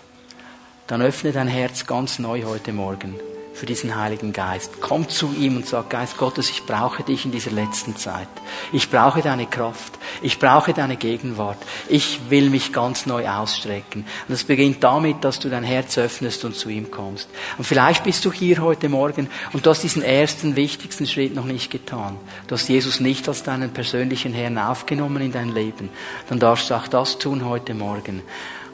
[0.88, 3.16] Dann öffne dein Herz ganz neu heute Morgen
[3.56, 4.82] für diesen Heiligen Geist.
[4.82, 8.28] Komm zu ihm und sag, Geist Gottes, ich brauche dich in dieser letzten Zeit.
[8.74, 9.94] Ich brauche deine Kraft.
[10.22, 11.58] Ich brauche deine Gegenwart.
[11.88, 14.06] Ich will mich ganz neu ausstrecken.
[14.28, 17.30] Und es beginnt damit, dass du dein Herz öffnest und zu ihm kommst.
[17.58, 21.46] Und vielleicht bist du hier heute Morgen und du hast diesen ersten, wichtigsten Schritt noch
[21.46, 22.18] nicht getan.
[22.48, 25.90] Du hast Jesus nicht als deinen persönlichen Herrn aufgenommen in dein Leben.
[26.28, 28.22] Dann darfst du auch das tun heute Morgen.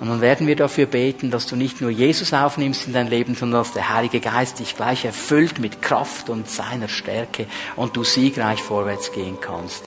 [0.01, 3.35] Und dann werden wir dafür beten, dass du nicht nur Jesus aufnimmst in dein Leben,
[3.35, 7.45] sondern dass der Heilige Geist dich gleich erfüllt mit Kraft und seiner Stärke
[7.75, 9.79] und du siegreich vorwärts gehen kannst.